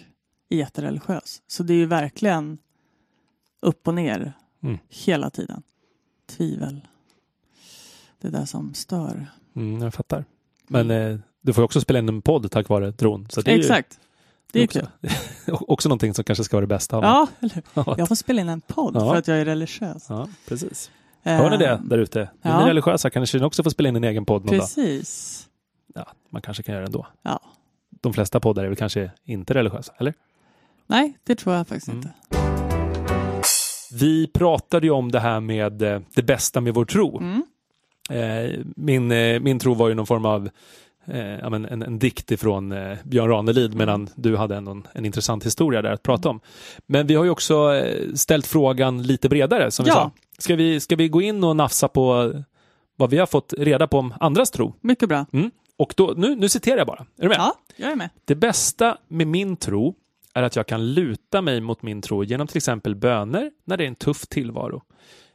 är 0.49 0.57
jättereligiös. 0.57 1.43
Så 1.47 1.63
det 1.63 1.73
är 1.73 1.79
ju 1.79 1.87
verkligen 1.87 2.59
upp 3.65 3.89
och 3.89 3.95
ner 3.95 4.33
Mm. 4.63 4.79
hela 4.89 5.31
tiden. 5.31 5.63
Tvivel. 6.27 6.81
Det 8.21 8.29
där 8.31 8.45
som 8.45 8.75
stör. 8.75 9.27
Mm, 9.57 9.83
jag 9.83 9.95
fattar. 9.95 10.25
Men 10.69 10.91
eh, 10.91 11.19
du 11.41 11.53
får 11.53 11.63
ju 11.63 11.65
också 11.65 11.81
spela 11.81 11.99
in 11.99 12.09
en 12.09 12.23
podd 12.23 12.51
tack 12.51 12.69
vare 12.69 12.93
tron. 12.93 13.27
Så 13.31 13.41
det 13.41 13.53
är 13.53 13.59
Exakt. 13.59 14.01
Det 14.53 14.61
är 14.61 14.65
också, 14.65 14.81
kul. 15.01 15.11
också 15.69 15.89
någonting 15.89 16.15
som 16.15 16.25
kanske 16.25 16.45
ska 16.45 16.57
vara 16.57 16.61
det 16.63 16.67
bästa. 16.75 16.97
av 16.97 17.03
Ja, 17.05 17.27
eller 17.41 17.55
hur? 17.55 17.63
Ja. 17.75 17.95
Jag 17.99 18.09
får 18.09 18.15
spela 18.15 18.41
in 18.41 18.49
en 18.49 18.61
podd 18.61 18.97
Ja. 18.97 19.01
för 19.01 19.17
att 19.17 19.29
jag 19.29 19.39
är 19.41 19.45
religiös. 19.45 20.07
ja, 20.09 20.29
precis. 20.49 20.91
Hör 21.23 21.51
ni 21.51 21.57
det 21.57 21.71
Eh, 21.71 21.81
där 21.81 21.99
ute? 21.99 22.21
Är 22.21 22.29
ja. 22.43 22.61
ni 22.61 22.69
religiösa 22.71 23.11
kanske 23.11 23.39
ni 23.39 23.45
också 23.45 23.63
får 23.63 23.71
spela 23.71 23.89
in 23.89 23.97
en 23.97 24.05
egen 24.05 24.25
podd 24.25 24.45
någon 24.45 24.59
dag. 24.59 24.61
Precis. 24.61 25.47
Ja, 25.95 26.07
man 26.31 26.43
kanske 26.43 26.63
kan 26.63 26.73
göra 26.75 26.83
det 26.85 26.89
ändå. 26.89 27.07
Ja. 27.23 27.41
De 27.91 28.13
flesta 28.13 28.41
poddar 28.41 28.65
är 28.65 28.69
väl 28.69 28.77
kanske 28.77 29.11
inte 29.25 29.55
religiösa, 29.55 29.93
eller? 29.99 30.15
Nej, 30.87 31.19
det 31.25 31.35
tror 31.35 31.55
jag 31.55 31.69
faktiskt 31.69 31.89
Mm. 31.89 31.99
inte. 31.99 32.13
Vi 34.01 34.27
pratade 34.27 34.87
ju 34.87 34.91
om 34.91 35.13
det 35.13 35.21
här 35.21 35.41
med 35.41 35.83
eh, 35.83 36.01
det 36.15 36.23
bästa 36.23 36.61
med 36.61 36.75
vår 36.75 36.85
tro. 36.85 37.19
Mm. 37.19 37.43
Eh, 38.11 38.61
min, 38.77 39.13
eh, 39.13 39.41
min 39.41 39.59
tro 39.59 39.75
var 39.75 39.89
ju 39.89 39.95
någon 39.95 40.07
form 40.07 40.25
av 40.27 40.49
men 41.51 41.65
en, 41.65 41.83
en 41.83 41.99
dikt 41.99 42.31
ifrån 42.31 42.75
Björn 43.05 43.29
Ranelid 43.29 43.75
medan 43.75 44.09
du 44.15 44.37
hade 44.37 44.57
en, 44.57 44.87
en 44.93 45.05
intressant 45.05 45.47
historia 45.47 45.83
där 45.83 45.93
att 45.93 46.03
prata 46.03 46.29
om. 46.29 46.41
Men 46.87 47.07
vi 47.07 47.15
har 47.15 47.25
ju 47.25 47.31
också 47.31 47.83
ställt 48.15 48.47
frågan 48.47 49.03
lite 49.03 49.29
bredare 49.29 49.71
som 49.71 49.85
vi 49.85 49.89
Ja. 49.91 49.95
sa. 49.95 50.11
Ska 50.39 50.57
vi, 50.57 50.81
ska 50.81 50.97
vi 50.97 51.09
gå 51.09 51.23
in 51.23 51.45
och 51.45 51.57
nafsa 51.57 51.89
på 51.89 52.33
vad 52.97 53.11
vi 53.11 53.19
har 53.19 53.27
fått 53.27 53.55
reda 53.59 53.87
på 53.87 53.99
om 53.99 54.15
andras 54.21 54.51
tro? 54.51 54.75
Mycket 54.81 55.09
bra. 55.09 55.27
Mm. 55.33 55.51
Och 55.77 55.95
då, 55.97 56.15
nu, 56.17 56.37
nu 56.37 56.49
citerar 56.49 56.79
jag 56.79 56.87
bara. 56.87 57.07
Är 57.19 57.23
du 57.23 57.29
med? 57.29 57.39
Ja, 57.39 57.55
jag 57.77 57.93
är 57.93 57.97
med. 57.97 58.11
Det 58.25 58.35
bästa 58.35 58.97
med 59.09 59.27
min 59.27 59.57
tro 59.57 59.95
är 60.35 60.43
att 60.43 60.57
jag 60.57 60.67
kan 60.67 60.95
luta 60.95 61.43
mig 61.43 61.61
mot 61.61 61.83
min 61.83 62.03
tro 62.03 62.25
genom 62.25 62.47
till 62.47 62.57
exempel 62.57 62.95
böner 62.95 63.51
när 63.65 63.77
det 63.77 63.85
är 63.85 63.89
en 63.89 63.95
tuff 63.95 64.27
tillvaro. 64.27 64.83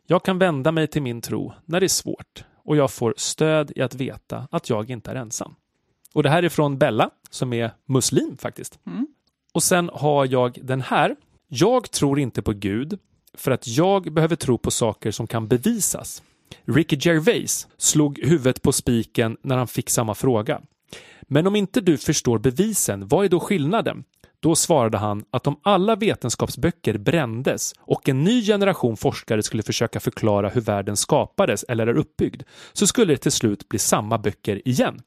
Jag 0.07 0.23
kan 0.23 0.39
vända 0.39 0.71
mig 0.71 0.87
till 0.87 1.01
min 1.01 1.21
tro 1.21 1.53
när 1.65 1.79
det 1.79 1.85
är 1.85 1.87
svårt 1.87 2.43
och 2.63 2.77
jag 2.77 2.91
får 2.91 3.13
stöd 3.17 3.71
i 3.75 3.81
att 3.81 3.95
veta 3.95 4.47
att 4.51 4.69
jag 4.69 4.89
inte 4.89 5.11
är 5.11 5.15
ensam. 5.15 5.55
Och 6.13 6.23
det 6.23 6.29
här 6.29 6.43
är 6.43 6.49
från 6.49 6.77
Bella 6.77 7.09
som 7.29 7.53
är 7.53 7.71
muslim 7.85 8.37
faktiskt. 8.37 8.79
Mm. 8.85 9.07
Och 9.53 9.63
sen 9.63 9.89
har 9.93 10.25
jag 10.25 10.59
den 10.63 10.81
här. 10.81 11.15
Jag 11.47 11.91
tror 11.91 12.19
inte 12.19 12.41
på 12.41 12.53
Gud 12.53 12.99
för 13.33 13.51
att 13.51 13.67
jag 13.67 14.13
behöver 14.13 14.35
tro 14.35 14.57
på 14.57 14.71
saker 14.71 15.11
som 15.11 15.27
kan 15.27 15.47
bevisas. 15.47 16.23
Ricky 16.65 16.97
Gervais 16.99 17.67
slog 17.77 18.19
huvudet 18.19 18.61
på 18.61 18.71
spiken 18.71 19.37
när 19.41 19.57
han 19.57 19.67
fick 19.67 19.89
samma 19.89 20.15
fråga. 20.15 20.61
Men 21.21 21.47
om 21.47 21.55
inte 21.55 21.81
du 21.81 21.97
förstår 21.97 22.39
bevisen, 22.39 23.07
vad 23.07 23.25
är 23.25 23.29
då 23.29 23.39
skillnaden? 23.39 24.03
Då 24.39 24.55
svarade 24.55 24.97
han 24.97 25.25
att 25.31 25.47
om 25.47 25.59
alla 25.63 25.95
vetenskapsböcker 25.95 26.97
brändes 26.97 27.73
och 27.79 28.09
en 28.09 28.23
ny 28.23 28.45
generation 28.45 28.97
forskare 28.97 29.43
skulle 29.43 29.63
försöka 29.63 29.99
förklara 29.99 30.49
hur 30.49 30.61
världen 30.61 30.97
skapades 30.97 31.63
eller 31.63 31.87
är 31.87 31.97
uppbyggd, 31.97 32.43
så 32.73 32.87
skulle 32.87 33.13
det 33.13 33.17
till 33.17 33.31
slut 33.31 33.69
bli 33.69 33.79
samma 33.79 34.17
böcker 34.17 34.67
igen. 34.67 35.01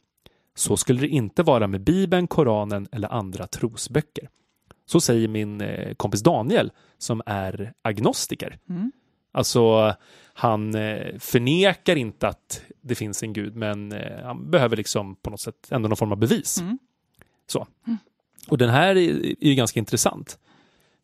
Så 0.55 0.77
skulle 0.77 1.01
det 1.01 1.09
inte 1.09 1.42
vara 1.42 1.66
med 1.66 1.81
Bibeln, 1.81 2.27
Koranen 2.27 2.88
eller 2.92 3.09
andra 3.09 3.47
trosböcker. 3.47 4.29
Så 4.87 5.01
säger 5.01 5.29
min 5.29 5.61
eh, 5.61 5.95
kompis 5.95 6.23
Daniel 6.23 6.73
som 6.99 7.23
är 7.27 7.73
agnostiker. 7.83 8.59
Mm. 8.68 8.92
Alltså, 9.33 9.95
han 10.35 10.75
eh, 10.75 11.18
förnekar 11.18 11.97
inte 11.97 12.29
att 12.29 12.62
det 12.81 12.95
finns 12.95 13.23
en 13.23 13.33
gud, 13.33 13.57
men 13.57 13.92
eh, 13.92 14.25
han 14.25 14.51
behöver 14.51 14.77
liksom 14.77 15.16
på 15.16 15.31
något 15.31 15.40
sätt 15.40 15.68
ändå 15.71 15.88
någon 15.88 15.97
form 15.97 16.12
av 16.12 16.18
bevis. 16.18 16.61
Mm. 16.61 16.79
Så. 17.47 17.66
Och 18.48 18.59
den 18.59 18.70
här 18.70 18.96
är, 18.96 19.35
ju 19.46 19.55
ganska 19.55 19.81
intressant. 19.81 20.38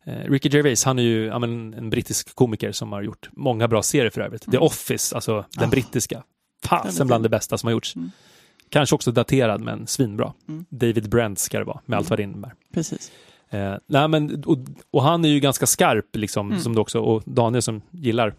Eh, 0.05 0.31
Ricky 0.31 0.49
Gervais, 0.49 0.83
han 0.85 0.99
är 0.99 1.03
ju 1.03 1.39
men, 1.39 1.73
en 1.73 1.89
brittisk 1.89 2.35
komiker 2.35 2.71
som 2.71 2.91
har 2.91 3.01
gjort 3.01 3.29
många 3.31 3.67
bra 3.67 3.83
serier 3.83 4.09
för 4.09 4.21
övrigt. 4.21 4.51
The 4.51 4.57
Office, 4.57 5.15
alltså 5.15 5.45
den 5.55 5.67
Ah. 5.67 5.71
brittiska. 5.71 6.23
Fasen 6.63 7.07
bland 7.07 7.25
det 7.25 7.29
bästa 7.29 7.57
som 7.57 7.67
har 7.67 7.71
gjorts. 7.71 7.95
Mm. 7.95 8.11
Kanske 8.69 8.95
också 8.95 9.11
daterad, 9.11 9.61
men 9.61 9.87
svinbra. 9.87 10.33
Mm. 10.47 10.65
David 10.69 11.09
Brent 11.09 11.39
ska 11.39 11.57
det 11.59 11.63
vara, 11.65 11.79
med 11.85 11.97
allt 11.97 12.09
vad 12.09 12.19
det 12.19 12.23
innebär. 12.23 12.53
Precis. 12.73 13.11
Eh, 13.49 13.73
nej, 13.85 14.07
men, 14.07 14.43
och, 14.43 14.57
och 14.91 15.03
han 15.03 15.25
är 15.25 15.29
ju 15.29 15.39
ganska 15.39 15.65
skarp, 15.65 16.15
liksom, 16.15 16.47
Mm. 16.51 16.59
som 16.61 16.75
du 16.75 16.81
också, 16.81 16.99
och 16.99 17.23
Daniel 17.25 17.61
som 17.61 17.81
gillar 17.91 18.33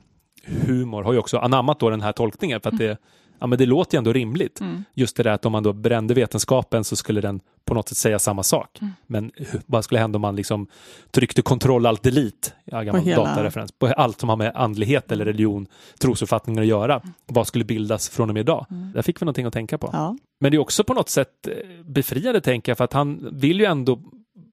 humor 0.45 1.03
har 1.03 1.13
ju 1.13 1.19
också 1.19 1.39
anammat 1.39 1.81
då 1.81 1.91
den 1.91 2.01
här 2.01 2.13
tolkningen, 2.13 2.61
för 2.61 2.71
att 2.71 2.79
det, 2.79 2.97
ja, 3.41 3.47
men 3.47 3.59
det 3.59 3.67
låter 3.67 3.97
ju 3.97 3.99
ändå 3.99 4.13
rimligt. 4.13 4.61
Mm. 4.61 4.85
Just 4.95 5.17
det 5.17 5.23
där 5.23 5.31
att 5.31 5.47
om 5.47 5.53
man 5.53 5.63
då 5.63 5.73
brände 5.73 6.15
vetenskapen 6.15 6.85
så 6.85 6.97
skulle 6.97 7.21
den 7.21 7.41
på 7.65 7.75
något 7.75 7.89
sätt 7.89 7.99
säga 7.99 8.19
samma 8.19 8.43
sak. 8.43 8.79
Mm. 8.81 8.93
Men 9.07 9.31
vad 9.67 9.85
skulle 9.85 10.01
hända 10.01 10.17
om 10.17 10.21
man 10.23 10.37
liksom 10.37 10.67
tryckte 11.11 11.43
kontroll 11.43 11.87
alt 11.87 12.03
delete, 12.03 12.53
ja, 12.65 12.83
gammal 12.83 13.03
hela- 13.03 13.25
datareferens, 13.25 13.73
på 13.73 13.87
allt 13.87 14.21
som 14.21 14.29
har 14.29 14.37
med 14.37 14.53
andlighet 14.55 15.13
eller 15.13 15.25
religion, 15.25 15.67
trosuppfattningar 15.99 16.63
att 16.63 16.69
göra. 16.69 17.03
Vad 17.27 17.47
skulle 17.47 17.65
bildas 17.65 18.09
från 18.09 18.29
och 18.31 18.35
med 18.35 18.41
idag? 18.41 18.67
Mm. 18.71 18.93
Där 18.93 19.03
fick 19.03 19.23
vi 19.23 19.25
någonting 19.25 19.47
att 19.47 19.53
tänka 19.53 19.79
på. 19.79 19.91
Ja. 19.93 20.17
Men 20.41 20.51
det 20.51 20.57
är 20.57 20.59
också 20.59 20.85
på 20.85 20.95
något 20.95 21.09
sätt 21.09 21.47
eh, 21.49 21.85
befriande 21.85 22.41
tänker 22.41 22.71
jag, 22.73 22.77
för 22.77 22.85
att 22.85 22.93
han 22.93 23.29
vill 23.33 23.61
ju 23.61 23.67
ändå 23.67 24.01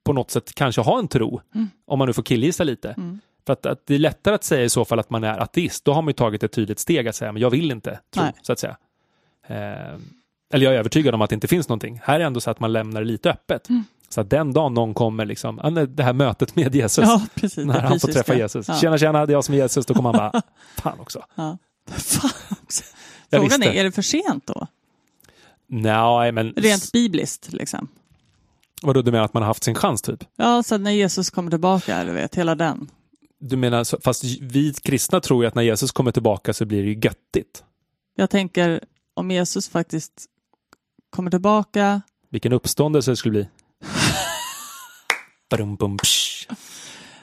på 0.06 0.14
något 0.14 0.32
sätt 0.32 0.56
kanske 0.56 0.82
ha 0.82 1.00
en 1.00 1.08
tro, 1.08 1.42
Mm. 1.56 1.68
om 1.88 2.00
man 2.00 2.08
nu 2.08 2.14
får 2.14 2.24
killgissa 2.24 2.64
lite. 2.64 2.96
För 3.48 3.54
att, 3.54 3.66
att 3.66 3.88
det 3.88 3.96
är 3.96 4.00
lättare 4.00 4.36
att 4.36 4.44
säga 4.44 4.64
i 4.64 4.70
så 4.70 4.86
fall 4.86 5.00
att 5.00 5.10
man 5.10 5.24
är 5.24 5.40
ateist, 5.40 5.86
då 5.86 5.94
har 5.94 6.02
man 6.02 6.10
ju 6.10 6.14
tagit 6.14 6.44
ett 6.44 6.52
tydligt 6.52 6.80
steg 6.80 7.08
att 7.08 7.16
säga, 7.16 7.32
men 7.32 7.42
jag 7.42 7.50
vill 7.50 7.72
inte 7.72 8.00
tro, 8.14 8.24
Nej. 8.24 8.34
så 8.42 8.54
att 8.54 8.60
säga. 8.60 8.78
Eh, 9.48 9.58
eller 10.54 10.66
jag 10.66 10.74
är 10.74 10.80
övertygad 10.80 11.16
om 11.16 11.22
att 11.22 11.30
det 11.30 11.34
inte 11.34 11.48
finns 11.48 11.70
någonting. 11.70 12.02
Här 12.04 12.20
är 12.20 12.24
ändå 12.24 12.40
så 12.40 12.52
att 12.52 12.60
man 12.60 12.74
lämnar 12.74 13.02
det 13.02 13.08
lite 13.08 13.30
öppet. 13.30 13.70
Mm. 13.70 13.84
Så 14.10 14.22
att 14.22 14.30
den 14.30 14.54
dagen 14.54 14.74
någon 14.74 14.94
kommer, 14.94 15.26
liksom, 15.26 15.86
det 15.90 16.04
här 16.04 16.14
mötet 16.14 16.56
med 16.56 16.76
Jesus, 16.76 17.06
ja, 17.06 17.22
precis. 17.36 17.66
när 17.66 17.74
Det 17.74 17.88
han 17.88 18.00
får 18.00 18.08
träffa 18.08 18.36
Jesus. 18.36 18.68
Ja. 18.68 18.76
Tjena, 18.76 18.98
tjena, 18.98 19.26
det 19.26 19.32
är 19.32 19.34
jag 19.34 19.44
som 19.44 19.56
är 19.56 19.60
Jesus. 19.60 19.86
Då 19.86 19.94
kommer 19.94 20.14
han 20.14 20.32
bara, 20.32 20.42
fan 20.76 21.00
också. 21.00 21.24
Ja. 21.36 21.58
Fan 21.96 22.32
också. 22.64 22.84
Frågan 23.32 23.64
är, 23.64 23.72
är 23.72 23.84
det 23.84 23.92
för 23.92 24.02
sent 24.02 24.48
då? 24.48 24.68
Nej, 25.68 26.32
men 26.32 26.54
Rent 26.56 26.92
bibliskt 26.92 27.54
liksom. 27.54 27.88
vadå, 28.82 29.02
du 29.02 29.12
menar 29.12 29.26
att 29.26 29.34
man 29.34 29.44
har 29.44 29.48
haft 29.48 29.64
sin 29.64 29.76
chans 29.76 30.02
typ? 30.02 30.24
Ja, 30.36 30.64
så 30.64 30.78
när 30.78 30.92
Jesus 30.92 31.30
kommer 31.30 31.52
tillbaka, 31.52 32.04
du 32.04 32.12
vet, 32.12 32.36
hela 32.36 32.56
den. 32.56 32.90
Du 33.40 33.58
menar, 33.58 34.02
fast 34.02 34.24
vi 34.24 34.74
kristna 34.74 35.20
tror 35.20 35.44
ju 35.44 35.48
att 35.48 35.56
när 35.56 35.64
Jesus 35.64 35.92
kommer 35.92 36.12
tillbaka 36.12 36.54
så 36.54 36.66
blir 36.66 36.84
det 36.84 36.90
ju 36.90 37.00
göttigt. 37.00 37.64
Jag 38.16 38.30
tänker 38.30 38.84
om 39.14 39.32
Jesus 39.32 39.70
faktiskt 39.70 40.26
kommer 41.10 41.32
tillbaka. 41.32 42.02
Vilken 42.30 42.54
uppståndelse 42.54 43.12
det 43.12 43.16
skulle 43.16 43.32
bli. 43.32 43.48
Badum, 45.50 45.76
bum. 45.76 45.98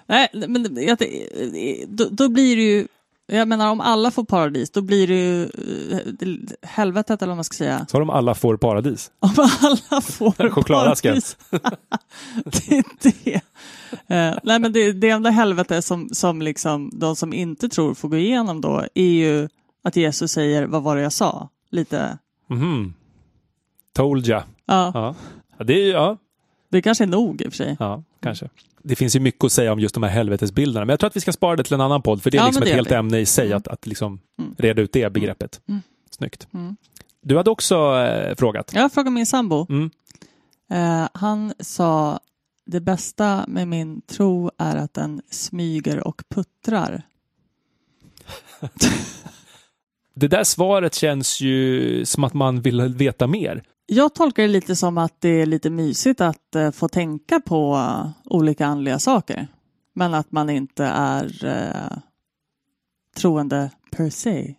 Nej, 0.07 0.29
men 0.33 0.77
jag, 0.77 0.98
då, 1.88 2.09
då 2.11 2.29
blir 2.29 2.57
det 2.57 2.62
ju, 2.62 2.88
jag 3.26 3.48
menar 3.48 3.70
om 3.70 3.80
alla 3.80 4.10
får 4.10 4.24
paradis, 4.24 4.70
då 4.70 4.82
blir 4.82 5.06
det 5.06 5.14
ju 5.14 5.42
eh, 5.44 6.37
helvetet 6.68 7.22
eller 7.22 7.30
vad 7.30 7.37
man 7.37 7.44
ska 7.44 7.56
säga. 7.56 7.87
Så 7.90 7.98
de 7.98 8.10
alla 8.10 8.34
får 8.34 8.56
paradis. 8.56 9.10
Om 9.18 9.30
alla 9.38 10.00
får 10.00 10.62
paradis. 10.62 11.37
det 12.44 12.78
är 12.78 12.84
det. 13.02 13.34
Eh, 14.06 14.38
nej 14.42 14.58
men 14.58 14.72
det, 14.72 14.92
det 14.92 15.10
enda 15.10 15.30
helvete 15.30 15.82
som, 15.82 16.08
som 16.12 16.42
liksom 16.42 16.90
de 16.92 17.16
som 17.16 17.32
inte 17.32 17.68
tror 17.68 17.94
får 17.94 18.08
gå 18.08 18.16
igenom 18.16 18.60
då 18.60 18.84
är 18.94 19.04
ju 19.10 19.48
att 19.84 19.96
Jesus 19.96 20.32
säger 20.32 20.66
vad 20.66 20.82
var 20.82 20.96
det 20.96 21.02
jag 21.02 21.12
sa? 21.12 21.48
Lite, 21.70 22.18
Mhm. 22.50 22.94
Told 23.94 24.26
ya. 24.26 24.42
ja, 24.66 24.90
Ja. 25.58 25.64
det 25.64 25.72
är 25.82 25.92
ja, 25.92 26.16
det 26.68 26.82
kanske 26.82 27.04
är 27.04 27.08
nog 27.08 27.40
i 27.42 27.48
och 27.48 27.52
för 27.52 27.56
sig. 27.56 27.76
ja, 27.80 28.02
kanske. 28.22 28.48
Det 28.87 28.97
finns 28.97 29.16
ju 29.16 29.20
mycket 29.20 29.44
att 29.44 29.53
säga 29.53 29.73
om 29.73 29.81
just 29.81 29.94
de 29.94 30.03
här 30.03 30.11
helvetesbilderna, 30.11 30.85
men 30.87 30.92
jag 30.92 31.01
tror 31.01 31.09
att 31.09 31.16
vi 31.16 31.20
ska 31.20 31.33
spara 31.33 31.57
det 31.57 31.64
till 31.64 31.75
en 31.75 31.81
annan 31.81 32.03
podd, 32.03 32.23
för 32.23 32.31
det 32.31 32.37
är 32.37 32.38
Ja, 32.40 32.47
liksom 32.47 32.61
men 32.61 32.66
ett 32.68 32.73
det 32.73 32.75
helt 32.77 32.90
vi. 32.90 32.94
ämne 32.94 33.18
i 33.18 33.27
sig 33.27 33.47
Mm. 33.47 33.57
att, 33.59 33.68
att 33.68 33.87
liksom 33.87 34.20
Mm. 34.38 34.55
reda 34.59 34.83
ut 34.83 34.92
det 34.92 35.12
begreppet. 35.12 35.61
Mm. 35.68 35.83
Snyggt. 36.11 36.49
Mm. 36.55 36.77
Du 37.23 37.37
hade 37.37 37.51
också 37.51 37.97
eh, 37.97 38.35
frågat. 38.37 38.73
Jag 38.75 38.92
frågade 38.92 39.11
min 39.11 39.27
sambo. 39.27 39.66
Mm. 39.68 39.90
Eh, 40.70 41.09
han 41.14 41.53
sa 41.61 42.20
det 42.66 42.81
bästa 42.81 43.44
med 43.49 43.68
min 43.68 44.01
tro 44.03 44.51
är 44.59 44.77
att 44.77 44.94
den 44.94 45.23
smyger 45.31 46.07
och 46.09 46.23
puttrar. 46.29 47.03
Det 50.16 50.29
där 50.29 50.44
svaret 50.44 50.94
känns 50.94 51.40
ju 51.40 52.05
som 52.05 52.25
att 52.25 52.35
man 52.35 52.61
vill 52.61 52.81
veta 52.81 53.27
mer. 53.27 53.62
Jag 53.87 54.14
tolkar 54.14 54.42
det 54.42 54.49
lite 54.49 54.77
som 54.77 54.99
att 54.99 55.20
det 55.20 55.29
är 55.29 55.47
lite 55.47 55.70
mysigt 55.70 56.20
att 56.20 56.55
eh, 56.55 56.70
få 56.70 56.88
tänka 56.88 57.40
på 57.40 57.75
eh, 57.75 58.11
olika 58.25 58.66
andliga 58.66 58.99
saker. 58.99 59.49
Men 59.94 60.14
att 60.14 60.33
man 60.33 60.51
inte 60.51 60.85
är 60.85 61.44
eh, 61.44 61.99
troende 63.16 63.70
per 63.90 64.11
se. 64.11 64.55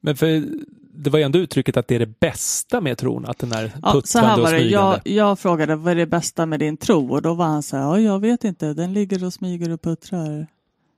Men 0.00 0.16
för 0.16 0.44
det 0.92 1.10
var 1.10 1.18
ju 1.18 1.24
ändå 1.24 1.38
uttrycket 1.38 1.76
att 1.76 1.88
det 1.88 1.94
är 1.94 1.98
det 1.98 2.20
bästa 2.20 2.80
med 2.80 2.98
tron, 2.98 3.26
att 3.26 3.38
den 3.38 3.52
är 3.52 3.72
Ja, 3.82 4.02
så 4.04 4.18
här 4.18 4.40
var 4.40 4.52
det. 4.52 4.60
Jag, 4.60 5.00
jag 5.04 5.38
frågade 5.38 5.76
vad 5.76 5.92
är 5.92 5.96
det 5.96 6.06
bästa 6.06 6.46
med 6.46 6.60
din 6.60 6.76
tro? 6.76 7.12
Och 7.12 7.22
då 7.22 7.34
var 7.34 7.46
han 7.46 7.62
så 7.62 7.76
här, 7.76 7.82
ja, 7.84 8.00
jag 8.00 8.20
vet 8.20 8.44
inte, 8.44 8.74
den 8.74 8.92
ligger 8.92 9.24
och 9.24 9.32
smyger 9.32 9.70
och 9.70 9.82
puttrar. 9.82 10.46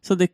Så 0.03 0.15
det, 0.15 0.29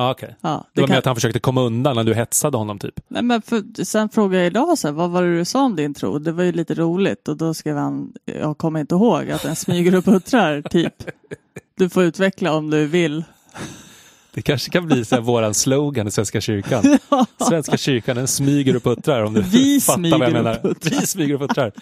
Ja, 0.00 0.10
okej. 0.10 0.36
ja, 0.40 0.48
Det 0.48 0.64
det 0.74 0.80
var 0.80 0.88
kan, 0.88 0.92
med 0.92 0.98
att 0.98 1.04
han 1.04 1.14
försökte 1.14 1.38
komma 1.40 1.60
undan 1.62 1.96
när 1.96 2.04
du 2.04 2.14
hetsade 2.14 2.56
honom 2.56 2.78
typ. 2.78 3.00
Nej, 3.08 3.22
men 3.22 3.42
för, 3.42 3.84
sen 3.84 4.08
frågade 4.08 4.36
jag 4.36 4.46
idag, 4.46 4.78
så 4.78 4.88
här, 4.88 4.92
vad 4.92 5.10
var 5.10 5.22
det 5.22 5.38
du 5.38 5.44
sa 5.44 5.62
om 5.62 5.76
din 5.76 5.94
tro? 5.94 6.18
Det 6.18 6.32
var 6.32 6.44
ju 6.44 6.52
lite 6.52 6.74
roligt 6.74 7.28
och 7.28 7.36
då 7.36 7.54
skrev 7.54 7.76
han, 7.76 8.12
jag 8.24 8.58
kommer 8.58 8.80
inte 8.80 8.94
ihåg, 8.94 9.30
att 9.30 9.42
den 9.42 9.56
smyger 9.56 9.94
och 9.94 10.04
puttrar, 10.04 10.62
typ. 10.62 10.94
Du 11.78 11.88
får 11.88 12.02
utveckla 12.02 12.52
om 12.52 12.70
du 12.70 12.86
vill. 12.86 13.24
Det 14.34 14.42
kanske 14.42 14.70
kan 14.70 14.86
bli 14.86 15.04
så 15.04 15.14
här 15.14 15.22
våran 15.22 15.54
slogan 15.54 16.08
i 16.08 16.10
Svenska 16.10 16.40
kyrkan. 16.40 16.98
Svenska 17.48 17.76
kyrkan, 17.76 18.16
den 18.16 18.28
smyger 18.28 18.76
och 18.76 18.82
puttrar 18.82 19.22
om 19.22 19.34
du 19.34 19.42
Vi 19.42 19.80
fattar 19.80 20.18
vad 20.18 20.28
jag 20.28 20.32
menar. 20.32 20.74
Vi 20.82 21.06
smyger 21.06 21.34
och 21.34 21.40
puttrar. 21.40 21.72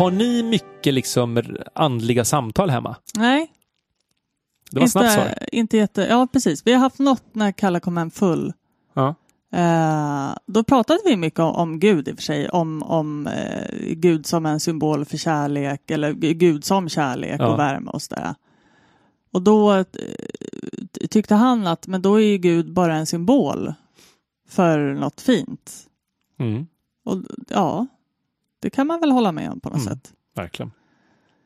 Har 0.00 0.10
ni 0.10 0.42
mycket 0.42 0.94
liksom 0.94 1.42
andliga 1.74 2.24
samtal 2.24 2.70
hemma? 2.70 2.96
Nej, 3.16 3.52
Det 4.70 4.80
var 4.80 4.86
snabbt 4.86 5.12
svar. 5.12 5.24
inte, 5.26 5.56
inte 5.56 5.76
jätte... 5.76 6.02
Ja, 6.10 6.26
precis. 6.32 6.66
Vi 6.66 6.72
har 6.72 6.80
haft 6.80 6.98
något 6.98 7.24
när 7.32 7.52
Kalle 7.52 7.80
kom 7.80 7.96
hem 7.96 8.10
full. 8.10 8.52
Ja. 8.94 9.14
Eh, 9.52 10.34
då 10.46 10.64
pratade 10.64 10.98
vi 11.04 11.16
mycket 11.16 11.40
om, 11.40 11.54
om 11.54 11.80
Gud 11.80 12.08
i 12.08 12.12
och 12.12 12.16
för 12.16 12.22
sig. 12.22 12.48
Om, 12.48 12.82
om 12.82 13.26
eh, 13.26 13.76
Gud 13.80 14.26
som 14.26 14.46
en 14.46 14.60
symbol 14.60 15.04
för 15.04 15.16
kärlek 15.16 15.90
eller 15.90 16.12
Gud 16.12 16.64
som 16.64 16.88
kärlek 16.88 17.40
Ja. 17.40 17.46
och 17.52 17.58
värme 17.58 17.90
och 17.90 18.02
sådär. 18.02 18.34
Och 19.32 19.42
då 19.42 19.72
eh, 19.74 19.84
tyckte 21.10 21.34
han 21.34 21.66
att 21.66 21.86
men 21.86 22.02
då 22.02 22.14
är 22.20 22.24
ju 22.26 22.38
Gud 22.38 22.72
bara 22.72 22.94
en 22.96 23.06
symbol 23.06 23.72
för 24.48 24.94
något 24.94 25.20
fint. 25.20 25.72
Mm, 26.38 26.66
Och 27.04 27.16
ja, 27.48 27.86
det 28.60 28.70
kan 28.70 28.86
man 28.86 29.00
väl 29.00 29.10
hålla 29.12 29.32
med 29.32 29.50
om 29.50 29.60
på 29.60 29.68
något 29.68 29.78
Mm. 29.80 29.88
sätt. 29.94 30.12
verkligen. 30.36 30.72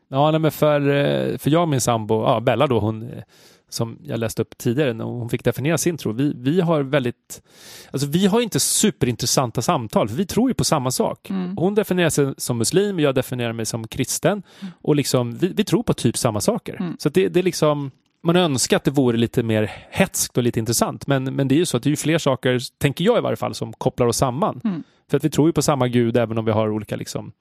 Ja, 0.09 0.31
nej, 0.31 0.41
men 0.41 0.51
för, 0.53 0.81
eh, 0.89 1.39
för 1.39 1.51
jag 1.51 1.63
och 1.63 1.69
min 1.69 1.81
sambo, 1.81 2.23
ja, 2.23 2.41
Bella 2.41 2.67
då, 2.67 2.79
hon 2.81 3.03
eh, 3.03 3.23
som 3.69 3.99
jag 4.03 4.19
läste 4.21 4.43
upp 4.43 4.59
tidigare, 4.59 4.93
när 4.93 5.05
hon 5.05 5.29
fick 5.29 5.45
definiera 5.45 5.79
sin 5.79 5.97
tro. 5.97 6.13
Vi, 6.13 6.33
vi 6.37 6.61
har 6.61 6.83
väldigt, 6.83 7.43
alltså 7.91 8.07
vi 8.09 8.27
har 8.27 8.41
inte 8.41 8.61
superintressanta 8.61 9.63
samtal, 9.63 10.09
för 10.09 10.17
vi 10.17 10.27
tror 10.27 10.51
ju 10.51 10.55
på 10.55 10.65
samma 10.65 10.91
sak. 10.91 11.31
Mm. 11.31 11.57
Hon 11.57 11.75
definierar 11.75 12.11
sig 12.11 12.35
som 12.37 12.59
muslim, 12.59 13.01
jag 13.01 13.15
definierar 13.15 13.53
mig 13.53 13.67
som 13.67 13.89
kristen. 13.89 14.43
Och 14.83 14.97
liksom, 14.97 15.37
vi, 15.37 15.49
vi 15.49 15.65
tror 15.65 15.83
på 15.83 15.95
typ 15.95 16.17
samma 16.17 16.41
saker. 16.41 16.77
Mm. 16.81 16.97
Så 16.99 17.09
det, 17.09 17.29
det 17.29 17.39
är 17.41 17.45
liksom, 17.45 17.91
man 18.23 18.37
önskar 18.37 18.77
att 18.77 18.85
det 18.85 18.91
vore 18.91 19.17
lite 19.17 19.43
mer 19.43 19.71
hetskt 19.91 20.37
och 20.37 20.43
lite 20.43 20.59
intressant. 20.59 21.07
Men, 21.07 21.25
men 21.25 21.49
det 21.49 21.55
är 21.55 21.59
ju 21.59 21.67
så 21.67 21.77
att 21.77 21.83
det 21.83 21.87
är 21.89 21.91
ju 21.91 21.97
fler 21.97 22.19
saker, 22.19 22.61
tänker 22.79 23.05
jag 23.05 23.19
i 23.19 23.21
varje 23.21 23.37
fall, 23.37 23.55
som 23.55 23.73
kopplar 23.73 24.07
oss 24.07 24.17
samman. 24.17 24.61
För 25.09 25.17
att 25.17 25.25
vi 25.25 25.31
tror 25.31 25.49
ju 25.49 25.53
på 25.53 25.63
samma 25.63 25.89
gud 25.89 26.17
även 26.17 26.39
om 26.39 26.45
vi 26.45 26.53
har 26.53 26.71
olika 26.71 26.97
liksom, 26.97 27.33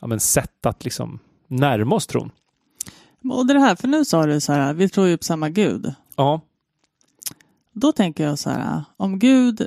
ja, 0.00 0.06
men 0.06 0.20
sätt 0.20 0.66
att 0.66 0.84
liksom 0.84 1.18
närma 1.46 1.96
oss 1.96 2.06
tron. 2.06 2.30
Och 3.30 3.46
det 3.46 3.58
här, 3.58 3.76
för 3.76 3.88
nu 3.88 4.04
sa 4.04 4.26
du 4.26 4.40
så 4.40 4.52
här, 4.52 4.74
vi 4.74 4.88
tror 4.88 5.06
ju 5.06 5.16
på 5.16 5.24
samma 5.24 5.48
Gud. 5.48 5.94
Ja, 6.16 6.40
Då 7.72 7.92
tänker 7.92 8.24
jag 8.24 8.38
så 8.38 8.50
här, 8.50 8.84
om 8.96 9.18
Gud 9.18 9.66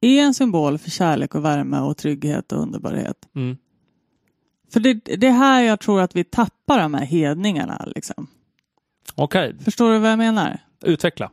är 0.00 0.22
en 0.22 0.34
symbol 0.34 0.78
för 0.78 0.90
kärlek 0.90 1.34
och 1.34 1.44
värme 1.44 1.78
och 1.78 1.96
trygghet 1.96 2.52
och 2.52 2.62
underbarhet. 2.62 3.28
mm. 3.34 3.56
För 4.72 4.80
det, 4.80 4.94
det 4.94 5.26
är 5.26 5.30
här 5.32 5.62
jag 5.62 5.80
tror 5.80 6.00
att 6.00 6.16
vi 6.16 6.24
tappar 6.24 6.78
de 6.78 6.94
här 6.94 7.04
hedningarna. 7.04 7.84
Liksom. 7.94 8.26
okej. 9.14 9.56
Förstår 9.64 9.92
du 9.92 9.98
vad 9.98 10.10
jag 10.10 10.18
menar? 10.18 10.58
Utveckla. 10.82 11.30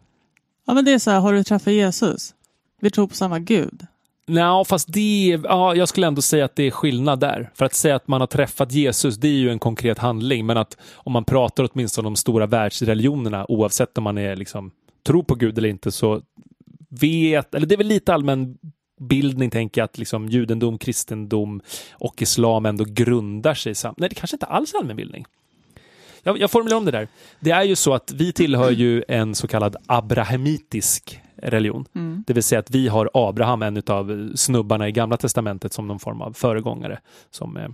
Ja, 0.66 0.74
men 0.74 0.86
det 0.86 0.92
är 0.92 1.00
så 1.00 1.12
här, 1.12 1.20
har 1.20 1.34
du 1.34 1.44
träffat 1.44 1.74
Jesus? 1.74 2.36
Vi 2.80 2.92
tror 2.92 3.08
på 3.08 3.16
samma 3.16 3.40
Gud. 3.40 3.88
Nej, 4.26 4.66
fast 4.66 4.94
det 4.94 5.40
ja, 5.44 5.76
jag 5.76 5.90
skulle 5.90 6.08
ändå 6.08 6.22
säga 6.22 6.46
att 6.46 6.56
det 6.56 6.64
är 6.64 6.72
skillnad 6.72 7.20
där. 7.20 7.50
För 7.56 7.66
att 7.66 7.74
säga 7.74 7.96
att 7.96 8.08
man 8.08 8.22
har 8.22 8.28
träffat 8.28 8.72
Jesus, 8.72 9.18
det 9.18 9.28
är 9.28 9.32
ju 9.32 9.50
en 9.50 9.60
konkret 9.60 10.00
handling. 10.00 10.46
Men 10.46 10.58
att 10.58 10.78
om 10.94 11.12
man 11.12 11.26
pratar 11.26 11.70
åtminstone 11.74 12.08
om 12.08 12.14
de 12.14 12.20
stora 12.20 12.46
världsreligionerna, 12.46 13.46
oavsett 13.50 13.98
om 13.98 14.04
man 14.04 14.18
är 14.18 14.36
liksom, 14.36 14.72
tror 15.06 15.24
på 15.24 15.36
Gud 15.36 15.58
eller 15.58 15.70
inte, 15.70 15.92
så 15.92 16.22
vet, 16.90 17.56
eller 17.56 17.68
det 17.68 17.76
är 17.76 17.78
väl 17.78 17.88
lite 17.88 18.14
allmän 18.14 18.58
bildning, 19.00 19.50
tänker 19.50 19.82
jag, 19.82 19.86
att 19.86 19.98
liksom 19.98 20.30
judendom, 20.30 20.78
kristendom 20.78 21.62
och 21.92 22.22
islam 22.22 22.66
ändå 22.66 22.84
grundar 22.88 23.54
sig 23.54 23.76
sam... 23.76 23.96
Nej, 23.98 24.10
det 24.10 24.16
kanske 24.16 24.36
inte 24.36 24.46
alls 24.46 24.74
är 24.74 24.78
allmänbildning. 24.78 25.26
Jag, 26.24 26.38
jag 26.40 26.52
formulerar 26.52 26.78
om 26.78 26.86
det 26.86 26.92
där. 26.92 27.08
Det 27.40 27.52
är 27.52 27.64
ju 27.64 27.76
så 27.76 27.94
att 27.94 28.12
vi 28.12 28.34
tillhör 28.34 28.72
ju 28.72 29.04
en 29.08 29.36
så 29.36 29.48
kallad 29.48 29.76
abrahamitisk 29.86 31.20
religion. 31.50 31.86
Mm. 31.96 32.24
Det 32.28 32.34
vill 32.34 32.44
säga 32.44 32.60
att 32.60 32.72
vi 32.72 32.88
har 32.88 33.10
Abraham, 33.14 33.62
en 33.62 33.82
av 33.88 34.32
snubbarna 34.36 34.88
i 34.88 34.92
Gamla 34.92 35.18
Testamentet, 35.18 35.74
som 35.74 35.88
någon 35.88 36.00
form 36.00 36.22
av 36.22 36.34
föregångare. 36.34 37.00
Som, 37.32 37.58
eh, 37.58 37.68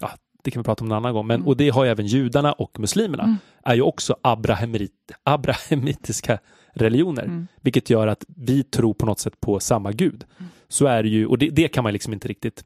ja, 0.00 0.10
det 0.42 0.50
kan 0.50 0.62
vi 0.62 0.64
prata 0.64 0.84
om 0.84 0.90
en 0.90 0.96
annan 0.96 1.14
gång. 1.14 1.26
Men, 1.26 1.42
Och 1.42 1.56
det 1.56 1.68
har 1.68 1.86
även 1.86 2.06
judarna 2.06 2.52
och 2.52 2.80
muslimerna. 2.80 3.22
Mm. 3.22 3.36
är 3.64 3.74
ju 3.74 3.82
också 3.82 4.16
abrahamit, 4.22 4.92
abrahamitiska 5.22 6.38
religioner. 6.72 7.22
Mm. 7.24 7.46
Vilket 7.60 7.90
gör 7.90 8.06
att 8.06 8.24
vi 8.28 8.62
tror 8.62 8.94
på 8.94 9.06
något 9.06 9.18
sätt 9.18 9.40
på 9.40 9.60
samma 9.60 9.92
gud. 9.92 10.24
Så 10.68 10.86
är 10.86 11.02
det 11.02 11.08
ju, 11.08 11.26
och 11.26 11.38
det, 11.38 11.48
det 11.50 11.68
kan 11.68 11.84
man 11.84 11.92
liksom 11.92 12.12
inte 12.12 12.28
riktigt... 12.28 12.64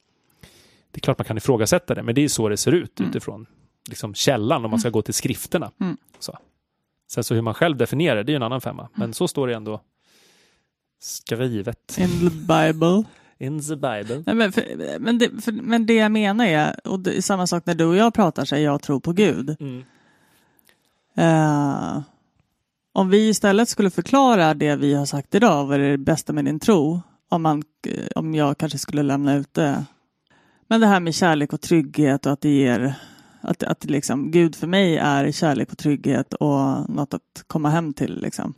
Det 0.90 0.99
är 0.99 1.01
klart 1.01 1.18
man 1.18 1.25
kan 1.25 1.37
ifrågasätta 1.37 1.94
det, 1.94 2.03
men 2.03 2.14
det 2.14 2.25
är 2.25 2.29
så 2.29 2.49
det 2.49 2.57
ser 2.57 2.73
ut 2.73 3.01
Mm. 3.01 3.11
utifrån 3.11 3.47
liksom 3.88 4.14
källan 4.14 4.64
om 4.64 4.71
man 4.71 4.81
ska 4.81 4.90
gå 4.90 5.03
till 5.03 5.14
skrifterna. 5.14 5.71
Mm. 5.81 5.97
Så. 6.18 6.38
Sen 7.11 7.25
så 7.25 7.35
hur 7.35 7.42
man 7.42 7.55
själv 7.55 7.77
definierar 7.77 8.25
det, 8.25 8.31
är 8.31 8.33
ju 8.33 8.37
en 8.37 8.42
annan 8.42 8.61
femma. 8.61 8.88
Men 8.94 9.14
så 9.14 9.29
står 9.29 9.47
det 9.47 9.55
ändå 9.55 9.81
skrivet 11.01 11.99
In 11.99 12.09
the 12.09 12.37
Bible. 12.37 13.05
in 13.39 13.61
the 13.61 13.77
Bible. 13.77 14.23
Nej, 14.27 14.35
men, 14.35 14.53
för, 14.53 14.99
men, 14.99 15.19
det, 15.19 15.43
för, 15.43 15.53
men 15.53 15.87
det 15.87 15.95
jag 15.95 16.13
menar 16.13 16.47
är, 16.47 16.89
och 16.89 17.01
det 17.01 17.17
är 17.17 17.21
samma 17.21 17.47
sak 17.47 17.67
när 17.67 17.75
du 17.75 17.85
och 17.85 17.97
jag 17.97 18.15
pratar, 18.15 18.45
så 18.45 18.57
jag 18.57 18.83
tror 18.83 19.01
på 19.01 19.13
Gud. 19.13 19.57
Mm. 19.61 19.85
Eh, 21.17 22.03
om 22.93 23.11
vi 23.11 23.29
istället 23.29 23.69
skulle 23.69 23.91
förklara 23.91 24.55
det 24.55 24.77
vi 24.77 24.95
har 24.95 25.07
sagt 25.07 25.35
idag, 25.35 25.67
vad 25.67 25.81
är 25.81 25.91
det 25.91 25.99
bästa 25.99 26.33
med 26.33 26.45
din 26.45 26.61
tro? 26.61 27.01
Om, 27.29 27.43
man, 27.43 27.63
eh, 27.87 28.07
om 28.15 28.35
jag 28.35 28.59
kanske 28.59 28.79
skulle 28.79 29.03
lämna 29.03 29.35
ut 29.35 29.55
det. 29.55 29.85
Men 30.67 30.81
det 30.81 30.87
här 30.87 31.01
med 31.01 31.15
kärlek 31.15 31.53
och 31.53 31.61
trygghet 31.61 32.27
och 32.27 32.33
att 32.33 32.41
det 32.41 32.49
ger 32.49 32.95
att, 33.41 33.63
att 33.63 33.85
liksom, 33.85 34.31
Gud 34.31 34.57
för 34.57 34.67
mig 34.67 34.97
är 34.97 35.33
kärlek 35.33 35.73
och 35.73 35.79
trygghet 35.79 36.35
och 36.35 36.91
något 36.91 37.15
att 37.15 37.45
komma 37.47 37.71
hem 37.71 37.93
till. 37.93 38.21
Liksom. 38.21 38.55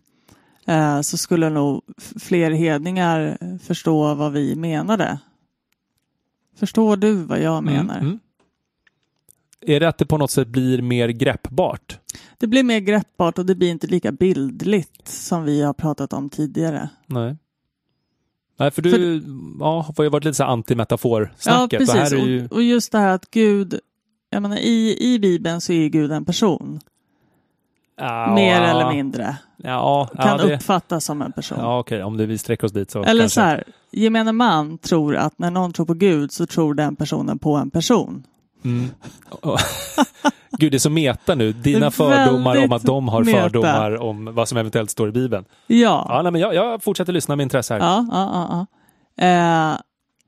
Eh, 0.70 1.00
så 1.00 1.16
skulle 1.16 1.50
nog 1.50 1.82
fler 2.20 2.50
hedningar 2.50 3.38
förstå 3.62 4.14
vad 4.14 4.32
vi 4.32 4.56
menade. 4.56 5.18
Förstår 6.56 6.96
du 6.96 7.12
vad 7.14 7.40
jag 7.40 7.64
menar? 7.64 7.94
Mm. 7.94 8.06
Mm. 8.06 8.18
Är 9.60 9.80
det 9.80 9.88
att 9.88 9.98
det 9.98 10.06
på 10.06 10.18
något 10.18 10.30
sätt 10.30 10.48
blir 10.48 10.82
mer 10.82 11.08
greppbart? 11.08 11.98
Det 12.38 12.46
blir 12.46 12.62
mer 12.62 12.80
greppbart 12.80 13.38
och 13.38 13.46
det 13.46 13.54
blir 13.54 13.70
inte 13.70 13.86
lika 13.86 14.12
bildligt 14.12 15.08
som 15.08 15.44
vi 15.44 15.62
har 15.62 15.72
pratat 15.72 16.12
om 16.12 16.30
tidigare. 16.30 16.88
Nej. 17.06 17.36
Nej, 18.58 18.70
för 18.70 18.82
du 18.82 19.22
ja, 19.60 19.92
har 19.96 20.04
ju 20.04 20.10
varit 20.10 20.24
lite 20.24 20.34
så 20.34 20.42
här 20.42 20.48
Ja, 20.50 20.52
antimetaforsnacket. 20.52 21.78
precis. 21.78 22.12
och 22.12 22.28
ju... 22.28 22.48
Och 22.48 22.62
just 22.62 22.92
det 22.92 22.98
här 22.98 23.14
att 23.14 23.30
Gud, 23.30 23.80
jag 24.30 24.42
menar, 24.42 24.56
i, 24.56 24.96
i 25.00 25.18
Bibeln 25.18 25.60
så 25.60 25.72
är 25.72 25.88
Gud 25.88 26.12
en 26.12 26.24
person. 26.24 26.80
Ja, 28.00 28.34
mer 28.34 28.60
eller 28.62 28.92
mindre. 28.92 29.36
Ja, 29.56 30.08
Kan 30.16 30.38
det... 30.38 30.54
uppfattas 30.54 31.04
som 31.04 31.22
en 31.22 31.32
person. 31.32 31.58
ja 31.60 31.78
okej, 31.78 32.02
om 32.02 32.16
det 32.16 32.26
vi 32.26 32.38
sträcker 32.38 32.64
oss 32.66 32.72
dit 32.72 32.90
så 32.90 33.02
eller 33.02 33.22
kanske. 33.22 33.34
så 33.34 33.40
här, 33.40 33.64
gemene 33.92 34.32
man 34.32 34.78
tror 34.78 35.16
att 35.16 35.38
när 35.38 35.50
någon 35.50 35.72
tror 35.72 35.86
på 35.86 35.94
Gud 35.94 36.32
så 36.32 36.46
tror 36.46 36.74
den 36.74 36.96
personen 36.96 37.38
på 37.38 37.56
en 37.56 37.70
person. 37.70 38.26
Mm. 38.64 38.90
Gud, 40.58 40.72
det 40.72 40.76
är 40.76 40.78
så 40.78 40.90
meta 40.90 41.34
nu. 41.34 41.52
Dina 41.52 41.90
fördomar 41.90 42.64
om 42.64 42.72
att 42.72 42.82
de 42.82 43.08
har 43.08 43.24
meta. 43.24 43.40
fördomar 43.40 44.02
om 44.02 44.34
vad 44.34 44.48
som 44.48 44.58
eventuellt 44.58 44.90
står 44.90 45.08
i 45.08 45.12
Bibeln. 45.12 45.44
Ja. 45.66 46.06
Ja, 46.08 46.22
nej, 46.22 46.32
men 46.32 46.40
jag, 46.40 46.54
jag 46.54 46.82
fortsätter 46.82 47.12
lyssna 47.12 47.36
med 47.36 47.44
intresse 47.44 47.74
här. 47.74 47.80
Ja, 47.80 48.06
ja, 48.10 48.66
ja. 49.16 49.24
Eh, 49.24 49.78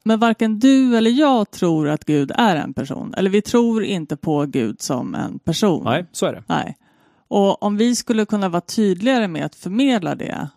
men 0.04 0.18
varken 0.18 0.58
du 0.58 0.96
eller 0.96 1.10
jag 1.10 1.50
tror 1.50 1.88
att 1.88 2.04
Gud 2.04 2.32
är 2.34 2.56
en 2.56 2.74
person. 2.74 3.14
Eller 3.16 3.30
vi 3.30 3.42
tror 3.42 3.84
inte 3.84 4.16
på 4.16 4.46
Gud 4.46 4.80
som 4.80 5.14
en 5.14 5.38
person. 5.38 5.84
Nej, 5.84 6.06
så 6.12 6.26
är 6.26 6.32
det. 6.32 6.42
Nej. 6.46 6.76
Och 7.32 7.62
om 7.62 7.76
vi 7.76 7.96
skulle 7.96 8.26
kunna 8.26 8.48
vara 8.48 8.60
tydligare 8.60 9.28
med 9.28 9.44
att 9.46 9.54
förmedla 9.54 10.14
det 10.14 10.48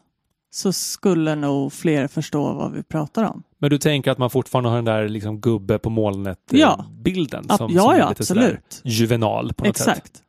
så 0.52 0.72
skulle 0.74 1.36
nog 1.36 1.74
fler 1.74 2.08
förstå 2.08 2.54
vad 2.54 2.72
vi 2.72 2.84
pratar 2.84 3.24
om. 3.24 3.44
Men 3.58 3.70
du 3.70 3.78
tänker 3.78 4.12
att 4.12 4.18
man 4.18 4.30
fortfarande 4.30 4.70
har 4.70 4.76
den 4.76 4.86
där 4.86 5.08
liksom 5.10 5.42
gubbe 5.42 5.80
på 5.80 5.90
molnet-bilden? 5.90 7.46
Ja, 7.50 7.58
som, 7.58 7.72
ja, 7.72 7.82
som 7.84 7.98
ja, 7.98 8.10
absolut. 8.10 8.82
juvenal 8.84 9.54
på 9.54 9.66
något 9.66 9.78
sätt? 9.78 9.88
Exakt. 9.88 10.22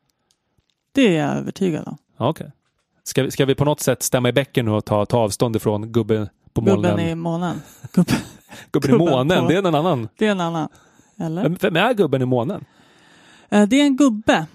Det 0.92 1.16
är 1.16 1.26
jag 1.26 1.36
övertygad 1.36 1.82
om. 1.88 1.96
Ja, 2.18 2.28
Okej. 2.28 2.52
Ska, 3.04 3.22
vi- 3.22 3.30
ska 3.30 3.44
vi 3.44 3.54
på 3.54 3.64
något 3.64 3.80
sätt 3.80 4.02
stämma 4.02 4.28
i 4.28 4.32
bäcken 4.32 4.64
nu 4.64 4.70
och 4.70 4.84
ta, 4.84 5.06
ta 5.06 5.18
avstånd 5.18 5.56
ifrån 5.56 5.92
gubben 5.92 6.28
på 6.52 6.60
molnen? 6.60 6.82
Gubben 6.96 7.08
i 7.08 7.14
månen. 7.14 7.62
Gubben. 7.92 8.16
Gubben 8.72 8.90
i 8.94 8.98
månen, 8.98 9.42
på- 9.42 9.48
det 9.48 9.54
är 9.54 9.58
en 9.58 9.74
annan. 9.74 10.08
Det 10.16 10.26
är 10.26 10.30
en 10.30 10.40
annan. 10.40 10.68
Eller? 11.20 11.42
Vem, 11.42 11.56
vem 11.60 11.76
är 11.76 11.94
gubben 11.94 12.22
i 12.22 12.26
månen? 12.26 12.64
Eh, 13.48 13.62
Det 13.68 13.76
är 13.80 13.84
en 13.84 13.96
gubbe. 13.96 14.46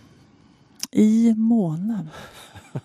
I 0.92 1.34
månen. 1.38 2.10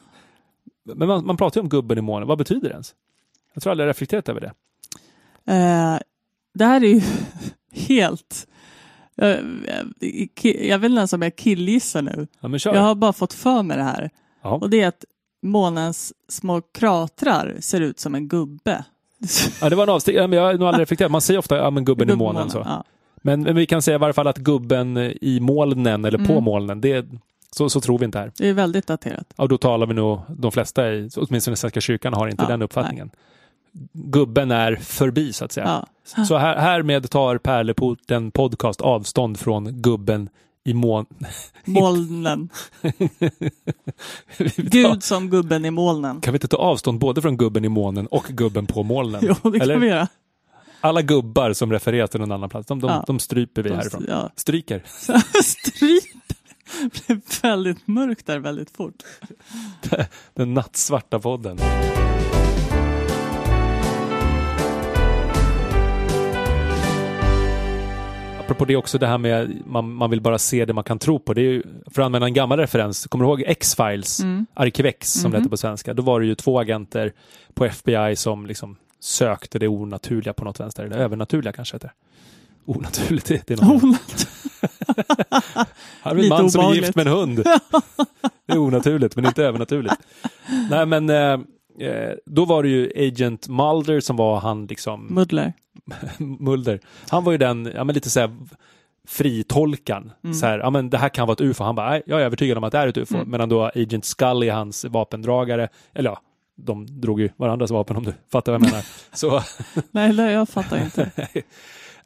Men 0.94 1.08
man, 1.08 1.26
man 1.26 1.36
pratar 1.36 1.60
ju 1.60 1.62
om 1.62 1.68
gubben 1.68 1.98
i 1.98 2.00
månen. 2.00 2.28
Vad 2.28 2.38
betyder 2.38 2.68
det 2.68 2.72
ens? 2.72 2.94
Jag 3.54 3.62
tror 3.62 3.70
aldrig 3.70 3.84
jag 3.84 3.90
reflekterat 3.90 4.28
över 4.28 4.40
det. 4.40 4.52
Eh, 5.52 5.98
det 6.54 6.64
här 6.64 6.84
är 6.84 6.88
ju 6.88 7.00
helt... 7.72 8.46
eh, 9.16 9.36
ki- 10.36 10.68
jag 10.68 10.78
vet 10.78 10.90
inte 10.90 10.98
ens 10.98 11.12
om 11.12 11.22
jag 11.22 11.36
killgissar 11.36 12.02
nu. 12.02 12.26
Ja. 12.40 12.58
Jag 12.64 12.80
har 12.82 12.94
bara 12.94 13.12
fått 13.12 13.32
för 13.32 13.62
mig 13.62 13.76
det 13.76 13.82
här. 13.82 14.10
Ja. 14.42 14.50
Och 14.50 14.70
det 14.70 14.80
är 14.80 14.88
att 14.88 15.04
månens 15.42 16.12
små 16.28 16.60
kratrar 16.60 17.56
ser 17.60 17.80
ut 17.80 18.00
som 18.00 18.14
en 18.14 18.28
gubbe. 18.28 18.84
Ja, 19.60 19.70
det 19.70 19.76
var 19.76 19.82
en 19.82 20.30
men 20.30 20.32
jag 20.38 20.46
har 20.46 20.54
nog 20.54 20.68
aldrig 20.68 20.82
reflekterat. 20.82 21.10
Man 21.12 21.20
säger 21.20 21.38
ofta 21.38 21.56
ja, 21.56 21.70
men 21.70 21.84
gubben 21.84 22.10
i 22.10 22.16
månen. 22.16 22.50
Så. 22.50 22.58
Ja. 22.58 22.84
Men, 23.22 23.42
men 23.42 23.56
vi 23.56 23.66
kan 23.66 23.82
säga 23.82 23.94
i 23.94 23.98
varje 23.98 24.12
fall 24.12 24.26
att 24.26 24.38
gubben 24.38 24.96
i 25.20 25.40
molnen 25.40 26.04
eller 26.04 26.18
på 26.18 26.32
Mm. 26.32 26.44
molnen, 26.44 26.80
det, 26.80 27.06
så, 27.56 27.70
så 27.70 27.80
tror 27.80 27.98
vi 27.98 28.04
inte 28.04 28.18
här. 28.18 28.32
Det 28.38 28.48
är 28.48 28.52
väldigt 28.52 28.86
daterat. 28.86 29.32
Och 29.36 29.48
då 29.48 29.58
talar 29.58 29.86
vi 29.86 29.94
nog, 29.94 30.20
de 30.28 30.52
flesta, 30.52 30.92
i, 30.92 31.08
åtminstone 31.16 31.56
Svenska 31.56 31.80
kyrkan, 31.80 32.14
har 32.14 32.28
inte 32.28 32.42
Ja, 32.42 32.48
den 32.48 32.62
uppfattningen. 32.62 33.10
gubben 33.92 34.50
är 34.50 34.76
förbi 34.76 35.32
så 35.32 35.44
att 35.44 35.52
säga. 35.52 35.84
Ja. 36.16 36.24
Så 36.24 36.36
här, 36.36 36.56
härmed 36.56 37.10
tar 37.10 37.38
Pärleporten 37.38 38.30
podcast 38.30 38.80
avstånd 38.80 39.38
från 39.38 39.82
gubben 39.82 40.28
i 40.64 40.74
mån... 40.74 41.06
Molnen. 41.64 42.48
Gud 44.56 45.02
som 45.02 45.30
gubben 45.30 45.64
i 45.64 45.70
molnen. 45.70 46.20
Kan 46.20 46.32
vi 46.32 46.36
inte 46.36 46.48
ta 46.48 46.56
avstånd 46.56 46.98
både 46.98 47.22
från 47.22 47.36
gubben 47.36 47.64
i 47.64 47.68
månen 47.68 48.06
och 48.06 48.24
gubben 48.24 48.66
på 48.66 48.82
molnen? 48.82 49.20
Jo, 49.22 49.34
det 49.50 49.58
kan 49.58 49.60
Eller? 49.60 49.78
vi 49.78 49.86
göra. 49.86 50.08
Alla 50.80 51.02
gubbar 51.02 51.52
som 51.52 51.72
refererar 51.72 52.06
till 52.06 52.20
någon 52.20 52.32
annan 52.32 52.48
plats, 52.48 52.66
de, 52.68 52.80
de, 52.80 52.90
Ja. 52.90 53.04
de 53.06 53.18
stryper 53.18 53.62
vi 53.62 53.68
De- 53.70 53.76
härifrån. 53.76 54.04
Ja. 54.08 54.30
Stryker. 54.36 54.82
Stryp. 55.42 56.25
Blev 57.06 57.20
väldigt 57.42 57.86
mörkt 57.86 58.26
där 58.26 58.38
väldigt 58.38 58.70
fort. 58.70 59.02
Den 60.34 60.54
nattsvarta 60.54 61.18
podden. 61.18 61.58
Apropå 68.40 68.64
det 68.64 68.76
också 68.76 68.98
det 68.98 69.06
här 69.06 69.18
med 69.18 69.62
man, 69.66 69.92
man 69.92 70.10
vill 70.10 70.20
bara 70.20 70.38
se 70.38 70.64
det 70.64 70.72
man 70.72 70.84
kan 70.84 70.98
tro 70.98 71.18
på. 71.18 71.34
Det 71.34 71.40
är 71.40 71.50
ju, 71.50 71.62
för 71.86 72.02
att 72.02 72.06
använda 72.06 72.26
en 72.26 72.34
gammal 72.34 72.58
referens, 72.58 73.06
kommer 73.06 73.24
du 73.24 73.28
ihåg 73.30 73.42
X-Files, 73.46 74.20
Mm. 74.20 74.46
Arkivex 74.54 75.12
som 75.12 75.30
det 75.30 75.36
Mhm. 75.36 75.42
hette 75.42 75.50
på 75.50 75.56
svenska? 75.56 75.94
Då 75.94 76.02
var 76.02 76.20
det 76.20 76.26
ju 76.26 76.34
två 76.34 76.58
agenter 76.60 77.12
på 77.54 77.64
FBI 77.64 78.16
som 78.16 78.46
liksom 78.46 78.76
sökte 79.00 79.58
det 79.58 79.68
onaturliga 79.68 80.32
på 80.32 80.44
något 80.44 80.60
vänster, 80.60 80.84
eller 80.84 80.96
övernaturliga 80.98 81.52
kanske 81.52 81.74
heter 81.76 81.88
det. 81.88 81.94
Onaturligt, 82.66 83.46
det 83.46 83.50
är. 83.50 83.70
Onat. 83.70 84.28
Här 86.02 86.16
är 86.16 86.22
en 86.22 86.28
man 86.28 86.50
som 86.50 86.64
är 86.64 86.74
gift 86.74 86.96
med 86.96 87.06
en 87.06 87.12
hund. 87.12 87.44
Det 88.46 88.52
är 88.52 88.58
onaturligt, 88.58 89.16
men 89.16 89.26
inte 89.26 89.44
övernaturligt. 89.44 89.94
Nej, 90.70 90.86
men 90.86 91.10
eh, 91.10 91.40
eh, 91.88 92.14
då 92.26 92.44
var 92.44 92.62
det 92.62 92.68
ju 92.68 93.08
Agent 93.08 93.48
Mulder 93.48 94.00
som 94.00 94.16
var 94.16 94.40
han 94.40 94.66
liksom, 94.66 95.06
Muddler. 95.10 95.52
Mulder. 96.18 96.80
Han 97.08 97.24
var 97.24 97.32
ju 97.32 97.38
den, 97.38 97.72
ja 97.74 97.84
men 97.84 97.94
lite 97.94 98.10
så 98.10 98.20
här 98.20 98.36
fritolkan. 99.08 100.12
Mm. 100.24 100.34
Så 100.34 100.46
här, 100.46 100.58
ja 100.58 100.70
men 100.70 100.90
det 100.90 100.98
här 100.98 101.08
kan 101.08 101.26
vara 101.26 101.32
ett 101.32 101.40
ufo. 101.40 101.64
Han 101.64 101.74
bara, 101.74 101.90
nej, 101.90 102.02
jag 102.06 102.20
är 102.20 102.24
övertygad 102.24 102.58
om 102.58 102.64
att 102.64 102.72
det 102.72 102.78
är 102.78 102.88
ett 102.88 102.96
ufo. 102.96 103.14
Mm. 103.14 103.30
Medan 103.30 103.48
då 103.48 103.70
Agent 103.74 104.04
Scully, 104.04 104.48
hans 104.48 104.84
vapendragare, 104.84 105.68
eller 105.94 106.10
ja, 106.10 106.20
de 106.56 107.00
drog 107.00 107.20
ju 107.20 107.30
varandras 107.36 107.70
vapen 107.70 107.96
om 107.96 108.04
du 108.04 108.14
fattar 108.32 108.52
vad 108.52 108.60
jag 108.60 108.66
menar. 108.66 108.84
Så 109.12 109.42
Nej, 109.90 110.32
jag 110.32 110.48
fattar 110.48 110.84
inte. 110.84 111.10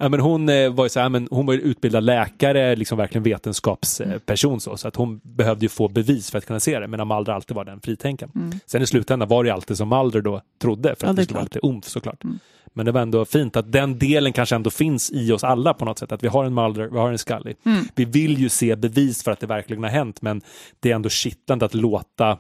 Ja, 0.03 0.09
men 0.09 0.21
hon 0.21 0.49
eh, 0.49 0.71
var 0.73 0.85
ju 0.85 0.89
så 0.89 1.01
här, 1.01 1.09
men 1.09 1.29
hon 1.31 1.47
var 1.47 1.55
utbildad 1.55 2.05
läkare, 2.05 2.77
liksom 2.77 2.99
verkligen 2.99 3.23
vetenskapsperson 3.23 4.61
så, 4.61 4.77
så 4.77 4.89
att 4.89 4.97
hon 4.97 5.21
behövde 5.23 5.65
ju 5.65 5.69
få 5.69 5.89
bevis 5.89 6.31
för 6.31 6.39
att 6.39 6.47
kunna 6.47 6.61
se 6.61 6.81
det, 6.81 6.89
medan 6.89 7.09
Mulder 7.09 7.33
alltid 7.33 7.55
var 7.55 7.65
den 7.65 7.81
fritänkaren. 7.81 8.33
Mm. 8.35 8.53
Sen 8.67 8.83
i 8.83 8.87
slutändan 8.87 9.29
var 9.29 9.45
det 9.45 9.49
ju 9.49 9.55
alltid 9.55 9.77
som 9.77 9.89
Mulder 9.89 10.21
då 10.21 10.41
trodde, 10.63 10.95
för 10.97 11.07
Ja, 11.07 11.11
att 11.11 11.17
det 11.17 11.21
det 11.21 11.23
är 11.23 11.25
skulle 11.25 11.37
vara 11.37 11.45
lite 11.45 11.59
omf 11.59 11.85
såklart. 11.85 12.25
Mm. 12.25 12.39
Men 12.73 12.87
det 12.87 12.93
var 12.93 13.01
ändå 13.01 13.25
fint 13.25 13.57
att 13.57 13.73
den 13.73 13.99
delen 13.99 14.33
kanske 14.33 14.55
ändå 14.55 14.71
finns 14.71 15.11
i 15.11 15.33
oss 15.33 15.45
alla 15.45 15.75
på 15.75 15.85
något 15.85 15.99
sätt, 15.99 16.13
att 16.13 16.23
vi 16.25 16.29
har 16.29 16.45
en 16.45 16.55
Mulder, 16.55 16.89
vi 16.89 16.99
har 16.99 17.11
en 17.13 17.19
Scully. 17.19 17.55
Mm. 17.67 17.85
Vi 17.95 18.05
vill 18.05 18.39
ju 18.39 18.49
se 18.49 18.77
bevis 18.77 19.23
för 19.23 19.31
att 19.31 19.41
det 19.41 19.47
verkligen 19.47 19.83
har 19.83 19.91
hänt, 19.91 20.23
men 20.23 20.41
det 20.81 20.91
är 20.91 20.95
ändå 20.95 21.09
kittlande 21.09 21.65
att 21.65 21.75
låta 21.75 22.39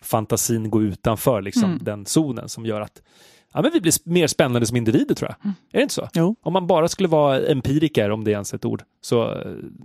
fantasin 0.00 0.70
gå 0.70 0.82
utanför 0.82 1.42
liksom, 1.42 1.64
Mm. 1.64 1.78
den 1.82 2.06
zonen 2.06 2.48
som 2.48 2.66
gör 2.66 2.80
att 2.80 3.02
ja, 3.56 3.62
men 3.62 3.70
vi 3.72 3.80
blir 3.80 3.92
mer 4.04 4.26
spännande 4.26 4.66
som 4.66 4.76
individer 4.76 5.14
tror 5.14 5.30
jag. 5.30 5.50
Är 5.50 5.78
det 5.78 5.82
inte 5.82 5.94
så? 5.94 6.08
Jo, 6.14 6.36
Om 6.42 6.52
man 6.52 6.66
bara 6.66 6.88
skulle 6.88 7.08
vara 7.08 7.46
empiriker, 7.46 8.10
om 8.10 8.24
det 8.24 8.30
är 8.30 8.32
ens 8.32 8.54
ett 8.54 8.64
ord, 8.64 8.82
så 9.00 9.42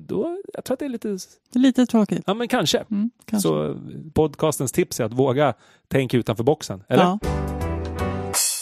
då, 0.08 0.38
jag 0.54 0.64
tror 0.66 0.74
att 0.76 0.80
det 0.80 0.86
är 0.86 0.90
lite, 0.90 1.18
lite 1.54 1.86
tråkigt. 1.86 2.24
ja 2.28 2.34
men 2.34 2.48
kanske. 2.48 2.78
Mm, 2.92 3.12
kanske. 3.26 3.50
Så 3.50 3.80
podcastens 4.14 4.72
tips 4.72 5.00
är 5.00 5.04
att 5.04 5.14
våga 5.14 5.54
tänka 5.88 6.18
utanför 6.18 6.44
boxen. 6.44 6.84
Eller? 6.90 7.04
Ja. 7.04 7.20